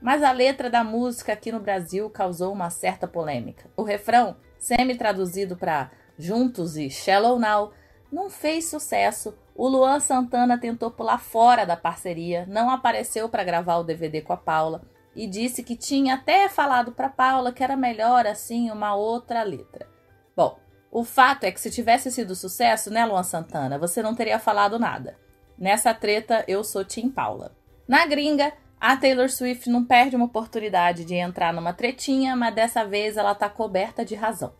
mas 0.00 0.22
a 0.22 0.30
letra 0.30 0.68
da 0.68 0.84
música 0.84 1.32
aqui 1.32 1.50
no 1.50 1.58
Brasil 1.58 2.10
causou 2.10 2.52
uma 2.52 2.68
certa 2.68 3.08
polêmica. 3.08 3.70
O 3.74 3.82
refrão, 3.82 4.36
semi-traduzido 4.58 5.56
para 5.56 5.90
Juntos 6.18 6.76
e 6.76 6.90
Shallow 6.90 7.38
Now, 7.38 7.72
não 8.12 8.28
fez 8.28 8.66
sucesso. 8.66 9.34
O 9.54 9.66
Luan 9.66 10.00
Santana 10.00 10.58
tentou 10.58 10.90
pular 10.90 11.18
fora 11.18 11.64
da 11.64 11.76
parceria, 11.76 12.44
não 12.46 12.68
apareceu 12.68 13.28
para 13.28 13.42
gravar 13.42 13.78
o 13.78 13.84
DVD 13.84 14.20
com 14.20 14.34
a 14.34 14.36
Paula 14.36 14.82
e 15.18 15.26
disse 15.26 15.64
que 15.64 15.76
tinha 15.76 16.14
até 16.14 16.48
falado 16.48 16.92
para 16.92 17.08
Paula 17.08 17.52
que 17.52 17.64
era 17.64 17.76
melhor 17.76 18.24
assim 18.24 18.70
uma 18.70 18.94
outra 18.94 19.42
letra. 19.42 19.88
Bom, 20.36 20.56
o 20.92 21.02
fato 21.02 21.42
é 21.42 21.50
que 21.50 21.60
se 21.60 21.72
tivesse 21.72 22.12
sido 22.12 22.36
sucesso, 22.36 22.88
né, 22.88 23.04
Luan 23.04 23.24
Santana, 23.24 23.76
você 23.76 24.00
não 24.00 24.14
teria 24.14 24.38
falado 24.38 24.78
nada. 24.78 25.18
Nessa 25.58 25.92
treta, 25.92 26.44
eu 26.46 26.62
sou 26.62 26.84
Tim 26.84 27.10
Paula. 27.10 27.52
Na 27.88 28.06
gringa, 28.06 28.52
a 28.80 28.96
Taylor 28.96 29.28
Swift 29.28 29.68
não 29.68 29.84
perde 29.84 30.14
uma 30.14 30.26
oportunidade 30.26 31.04
de 31.04 31.16
entrar 31.16 31.52
numa 31.52 31.72
tretinha, 31.72 32.36
mas 32.36 32.54
dessa 32.54 32.84
vez 32.84 33.16
ela 33.16 33.34
tá 33.34 33.48
coberta 33.48 34.04
de 34.04 34.14
razão. 34.14 34.54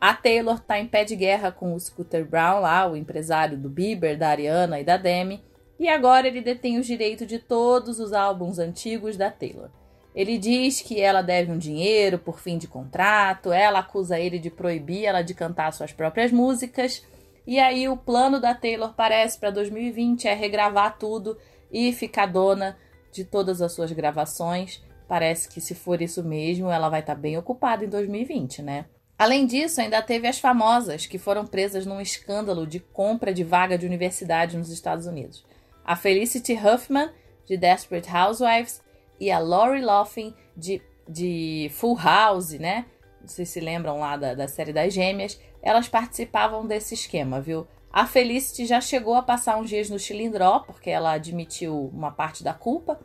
A 0.00 0.14
Taylor 0.14 0.58
tá 0.58 0.80
em 0.80 0.88
pé 0.88 1.04
de 1.04 1.14
guerra 1.14 1.52
com 1.52 1.72
o 1.72 1.78
Scooter 1.78 2.26
Brown 2.28 2.58
lá, 2.58 2.90
o 2.90 2.96
empresário 2.96 3.56
do 3.56 3.70
Bieber, 3.70 4.18
da 4.18 4.30
Ariana 4.30 4.80
e 4.80 4.84
da 4.84 4.96
Demi, 4.96 5.44
e 5.78 5.88
agora 5.88 6.26
ele 6.26 6.40
detém 6.40 6.78
os 6.78 6.86
direitos 6.86 7.26
de 7.26 7.38
todos 7.38 8.00
os 8.00 8.12
álbuns 8.12 8.58
antigos 8.58 9.16
da 9.16 9.30
Taylor. 9.30 9.68
Ele 10.14 10.38
diz 10.38 10.80
que 10.80 11.00
ela 11.00 11.20
deve 11.20 11.52
um 11.52 11.58
dinheiro 11.58 12.18
por 12.18 12.40
fim 12.40 12.56
de 12.56 12.66
contrato, 12.66 13.52
ela 13.52 13.80
acusa 13.80 14.18
ele 14.18 14.38
de 14.38 14.50
proibir 14.50 15.04
ela 15.04 15.20
de 15.20 15.34
cantar 15.34 15.72
suas 15.72 15.92
próprias 15.92 16.32
músicas, 16.32 17.04
e 17.46 17.58
aí 17.58 17.88
o 17.88 17.96
plano 17.96 18.40
da 18.40 18.54
Taylor 18.54 18.94
parece 18.94 19.38
para 19.38 19.50
2020 19.50 20.26
é 20.26 20.34
regravar 20.34 20.98
tudo 20.98 21.36
e 21.70 21.92
ficar 21.92 22.26
dona 22.26 22.76
de 23.12 23.24
todas 23.24 23.62
as 23.62 23.72
suas 23.72 23.92
gravações. 23.92 24.82
Parece 25.06 25.48
que 25.48 25.60
se 25.60 25.74
for 25.74 26.02
isso 26.02 26.24
mesmo, 26.24 26.70
ela 26.70 26.88
vai 26.88 27.00
estar 27.00 27.14
tá 27.14 27.20
bem 27.20 27.36
ocupada 27.38 27.84
em 27.84 27.88
2020, 27.88 28.62
né? 28.62 28.86
Além 29.18 29.46
disso, 29.46 29.80
ainda 29.80 30.02
teve 30.02 30.26
as 30.26 30.38
famosas 30.38 31.06
que 31.06 31.18
foram 31.18 31.46
presas 31.46 31.86
num 31.86 32.00
escândalo 32.00 32.66
de 32.66 32.80
compra 32.80 33.32
de 33.32 33.44
vaga 33.44 33.78
de 33.78 33.86
universidade 33.86 34.58
nos 34.58 34.70
Estados 34.70 35.06
Unidos. 35.06 35.44
A 35.86 35.94
Felicity 35.94 36.54
Huffman, 36.54 37.10
de 37.46 37.56
Desperate 37.56 38.10
Housewives, 38.10 38.82
e 39.20 39.30
a 39.30 39.38
Lori 39.38 39.80
Loughlin, 39.80 40.34
de, 40.56 40.82
de 41.08 41.70
Full 41.74 41.96
House, 41.96 42.58
né? 42.58 42.86
Vocês 43.24 43.48
se 43.48 43.60
lembram 43.60 44.00
lá 44.00 44.16
da, 44.16 44.34
da 44.34 44.48
série 44.48 44.72
das 44.72 44.92
gêmeas. 44.92 45.40
Elas 45.62 45.88
participavam 45.88 46.66
desse 46.66 46.94
esquema, 46.94 47.40
viu? 47.40 47.68
A 47.92 48.04
Felicity 48.04 48.66
já 48.66 48.80
chegou 48.80 49.14
a 49.14 49.22
passar 49.22 49.58
uns 49.58 49.68
dias 49.68 49.88
no 49.88 49.98
Chilindró, 49.98 50.58
porque 50.66 50.90
ela 50.90 51.12
admitiu 51.12 51.88
uma 51.94 52.10
parte 52.10 52.42
da 52.42 52.52
culpa, 52.52 53.00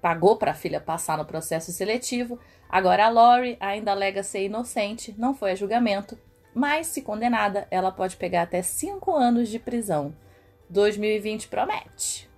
pagou 0.00 0.36
para 0.36 0.52
a 0.52 0.54
filha 0.54 0.80
passar 0.80 1.18
no 1.18 1.24
processo 1.24 1.72
seletivo. 1.72 2.38
Agora 2.68 3.06
a 3.06 3.10
Lori 3.10 3.56
ainda 3.58 3.90
alega 3.90 4.22
ser 4.22 4.44
inocente, 4.44 5.12
não 5.18 5.34
foi 5.34 5.50
a 5.50 5.54
julgamento, 5.56 6.16
mas 6.54 6.86
se 6.86 7.02
condenada, 7.02 7.66
ela 7.72 7.90
pode 7.90 8.16
pegar 8.16 8.42
até 8.42 8.62
5 8.62 9.12
anos 9.14 9.48
de 9.48 9.58
prisão. 9.58 10.14
2020 10.70 11.48
promete. 11.48 12.30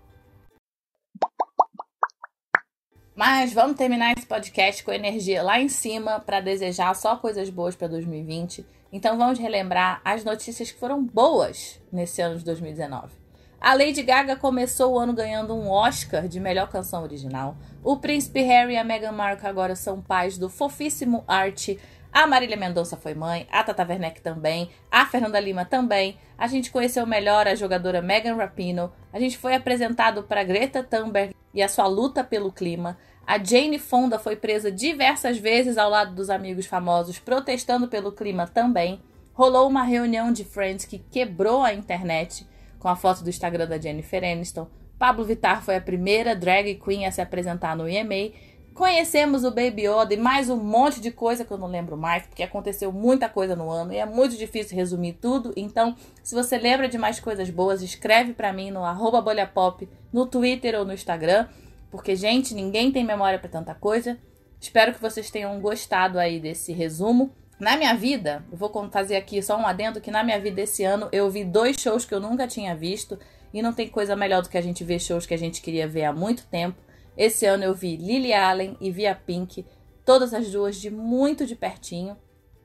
Mas 3.15 3.53
vamos 3.53 3.77
terminar 3.77 4.15
esse 4.17 4.27
podcast 4.27 4.83
com 4.83 4.91
energia 4.91 5.43
lá 5.43 5.61
em 5.61 5.69
cima 5.69 6.19
para 6.19 6.41
desejar 6.41 6.95
só 6.97 7.15
coisas 7.17 7.51
boas 7.51 7.77
para 7.77 7.89
2020. 7.89 8.65
Então 8.91 9.19
vamos 9.19 9.39
relembrar 9.39 10.01
as 10.03 10.25
notícias 10.25 10.73
que 10.73 10.81
foram 10.81 11.05
boas 11.05 11.79
nesse 11.93 12.23
ano 12.23 12.39
de 12.39 12.45
2019. 12.45 13.13
A 13.61 13.75
Lady 13.75 14.03
Gaga 14.03 14.35
começou 14.35 14.95
o 14.95 14.99
ano 14.99 15.13
ganhando 15.13 15.55
um 15.55 15.71
Oscar 15.71 16.27
de 16.27 16.41
melhor 16.41 16.69
canção 16.69 17.03
original. 17.03 17.57
O 17.85 17.97
príncipe 17.97 18.41
Harry 18.43 18.75
e 18.75 18.77
a 18.77 18.83
Meghan 18.83 19.13
Markle 19.13 19.47
agora 19.47 19.77
são 19.77 20.01
pais 20.01 20.37
do 20.37 20.49
fofíssimo 20.49 21.23
Art. 21.29 21.69
A 22.13 22.27
Marília 22.27 22.59
Mendonça 22.59 22.95
foi 22.95 23.15
mãe, 23.15 23.47
a 23.51 23.65
Tata 23.65 23.87
Werneck 23.89 24.21
também, 24.21 24.69
a 24.91 25.07
Fernanda 25.07 25.41
Lima 25.41 25.65
também. 25.65 26.19
A 26.37 26.47
gente 26.47 26.71
conheceu 26.71 27.07
melhor 27.07 27.49
a 27.49 27.55
jogadora 27.55 28.03
Megan 28.03 28.37
Rapinoe. 28.37 28.91
A 29.11 29.19
gente 29.19 29.39
foi 29.39 29.55
apresentado 29.55 30.23
para 30.23 30.45
Greta 30.45 30.83
Thunberg 30.83 31.35
e 31.55 31.63
a 31.63 31.69
sua 31.69 31.87
luta 31.87 32.23
pelo 32.23 32.53
clima. 32.53 32.99
A 33.27 33.43
Jane 33.43 33.79
Fonda 33.79 34.19
foi 34.19 34.37
presa 34.37 34.71
diversas 34.71 35.39
vezes 35.39 35.79
ao 35.79 35.89
lado 35.89 36.15
dos 36.15 36.29
amigos 36.29 36.67
famosos 36.67 37.19
protestando 37.19 37.89
pelo 37.89 38.13
clima 38.13 38.47
também. 38.47 39.01
Rolou 39.33 39.67
uma 39.67 39.83
reunião 39.83 40.31
de 40.31 40.45
Friends 40.45 40.85
que 40.85 40.99
quebrou 40.99 41.63
a 41.63 41.73
internet 41.73 42.47
com 42.79 42.89
a 42.89 42.97
foto 42.97 43.25
do 43.25 43.31
Instagram 43.31 43.67
da 43.67 43.79
Jennifer 43.79 44.23
Aniston. 44.23 44.69
Pablo 44.99 45.25
Vittar 45.25 45.63
foi 45.63 45.77
a 45.77 45.81
primeira 45.81 46.37
drag 46.37 46.75
queen 46.75 47.07
a 47.07 47.11
se 47.11 47.23
apresentar 47.23 47.75
no 47.75 47.89
EMA. 47.89 48.33
Conhecemos 48.75 49.45
o 49.45 49.51
Baby 49.51 49.87
Yoda 49.87 50.15
e 50.15 50.17
mais 50.17 50.49
um 50.49 50.57
monte 50.57 50.99
de 50.99 51.11
coisa 51.11 51.45
que 51.45 51.51
eu 51.51 51.59
não 51.59 51.69
lembro 51.69 51.95
mais, 51.95 52.27
porque 52.27 52.43
aconteceu 52.43 52.91
muita 52.91 53.29
coisa 53.29 53.55
no 53.55 53.71
ano 53.71 53.93
e 53.93 53.99
é 53.99 54.07
muito 54.07 54.35
difícil 54.35 54.75
resumir 54.75 55.13
tudo. 55.21 55.53
Então, 55.55 55.95
se 56.23 56.35
você 56.35 56.57
lembra 56.57 56.89
de 56.89 56.97
mais 56.97 57.21
coisas 57.21 57.51
boas, 57.51 57.83
escreve 57.83 58.33
para 58.33 58.51
mim 58.51 58.71
no 58.71 58.83
arroba 58.83 59.21
bolhapop, 59.21 59.87
no 60.11 60.27
Twitter 60.27 60.75
ou 60.79 60.87
no 60.87 60.95
Instagram, 60.95 61.49
porque, 61.91 62.17
gente, 62.17 62.55
ninguém 62.55 62.91
tem 62.91 63.05
memória 63.05 63.39
para 63.39 63.51
tanta 63.51 63.75
coisa. 63.75 64.19
Espero 64.59 64.95
que 64.95 65.03
vocês 65.03 65.31
tenham 65.31 65.61
gostado 65.61 66.19
aí 66.19 66.41
desse 66.41 66.73
resumo. 66.73 67.31
Na 67.61 67.77
minha 67.77 67.95
vida, 67.95 68.43
eu 68.51 68.57
vou 68.57 68.73
fazer 68.91 69.17
aqui 69.17 69.43
só 69.43 69.59
um 69.59 69.67
adendo 69.67 70.01
que 70.01 70.11
na 70.11 70.25
minha 70.25 70.41
vida 70.41 70.63
esse 70.63 70.83
ano 70.83 71.11
eu 71.13 71.31
vi 71.31 71.45
dois 71.45 71.77
shows 71.79 72.07
que 72.07 72.15
eu 72.15 72.21
nunca 72.21 72.49
tinha 72.49 72.75
visto 72.75 73.19
e 73.53 73.61
não 73.61 73.75
tem 73.75 73.89
coisa 73.89 74.17
melhor 74.17 74.41
do 74.41 74.49
que 74.49 74.57
a 74.57 74.63
gente 74.63 74.83
ver 74.83 74.99
shows 74.99 75.27
que 75.27 75.35
a 75.35 75.39
gente 75.39 75.61
queria 75.61 75.87
ver 75.87 76.05
há 76.05 76.13
muito 76.13 76.47
tempo. 76.47 76.81
Esse 77.17 77.47
ano 77.47 77.65
eu 77.65 77.75
vi 77.75 77.97
Lily 77.97 78.33
Allen 78.33 78.77
e 78.81 78.91
vi 78.91 79.07
a 79.07 79.15
Pink, 79.15 79.67
todas 80.05 80.33
as 80.33 80.51
duas 80.51 80.77
de 80.77 80.91
muito 80.91 81.47
de 81.47 81.55
pertinho. 81.55 82.17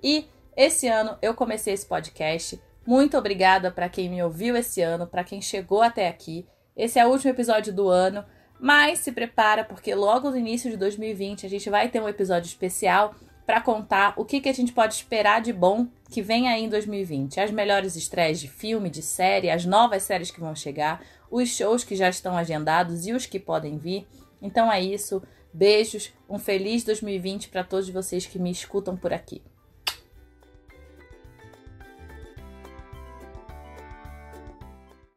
E 0.01 0.25
esse 0.55 0.87
ano 0.87 1.17
eu 1.21 1.33
comecei 1.33 1.73
esse 1.73 1.85
podcast. 1.85 2.59
Muito 2.85 3.17
obrigada 3.17 3.69
para 3.69 3.89
quem 3.89 4.09
me 4.09 4.23
ouviu 4.23 4.55
esse 4.55 4.81
ano, 4.81 5.05
para 5.05 5.23
quem 5.23 5.41
chegou 5.41 5.81
até 5.81 6.07
aqui. 6.07 6.45
Esse 6.75 6.99
é 6.99 7.05
o 7.05 7.09
último 7.09 7.31
episódio 7.31 7.73
do 7.73 7.89
ano, 7.89 8.23
mas 8.59 8.99
se 8.99 9.11
prepara 9.11 9.63
porque 9.63 9.93
logo 9.93 10.29
no 10.29 10.37
início 10.37 10.71
de 10.71 10.77
2020 10.77 11.45
a 11.45 11.49
gente 11.49 11.69
vai 11.69 11.89
ter 11.89 12.01
um 12.01 12.07
episódio 12.07 12.47
especial 12.47 13.13
para 13.45 13.61
contar 13.61 14.13
o 14.17 14.25
que, 14.25 14.41
que 14.41 14.49
a 14.49 14.53
gente 14.53 14.73
pode 14.73 14.93
esperar 14.93 15.41
de 15.41 15.53
bom 15.53 15.87
que 16.09 16.21
vem 16.21 16.49
aí 16.49 16.65
em 16.65 16.69
2020. 16.69 17.39
As 17.39 17.49
melhores 17.49 17.95
estreias 17.95 18.39
de 18.39 18.47
filme, 18.47 18.89
de 18.89 19.01
série, 19.01 19.49
as 19.49 19.65
novas 19.65 20.03
séries 20.03 20.31
que 20.31 20.39
vão 20.39 20.53
chegar, 20.53 21.01
os 21.31 21.49
shows 21.49 21.83
que 21.83 21.95
já 21.95 22.09
estão 22.09 22.37
agendados 22.37 23.07
e 23.07 23.13
os 23.13 23.25
que 23.25 23.39
podem 23.39 23.77
vir. 23.77 24.05
Então 24.41 24.71
é 24.71 24.81
isso. 24.81 25.21
Beijos, 25.53 26.13
um 26.29 26.37
feliz 26.37 26.83
2020 26.83 27.49
para 27.49 27.63
todos 27.63 27.89
vocês 27.89 28.25
que 28.25 28.37
me 28.37 28.51
escutam 28.51 28.95
por 28.95 29.13
aqui. 29.13 29.41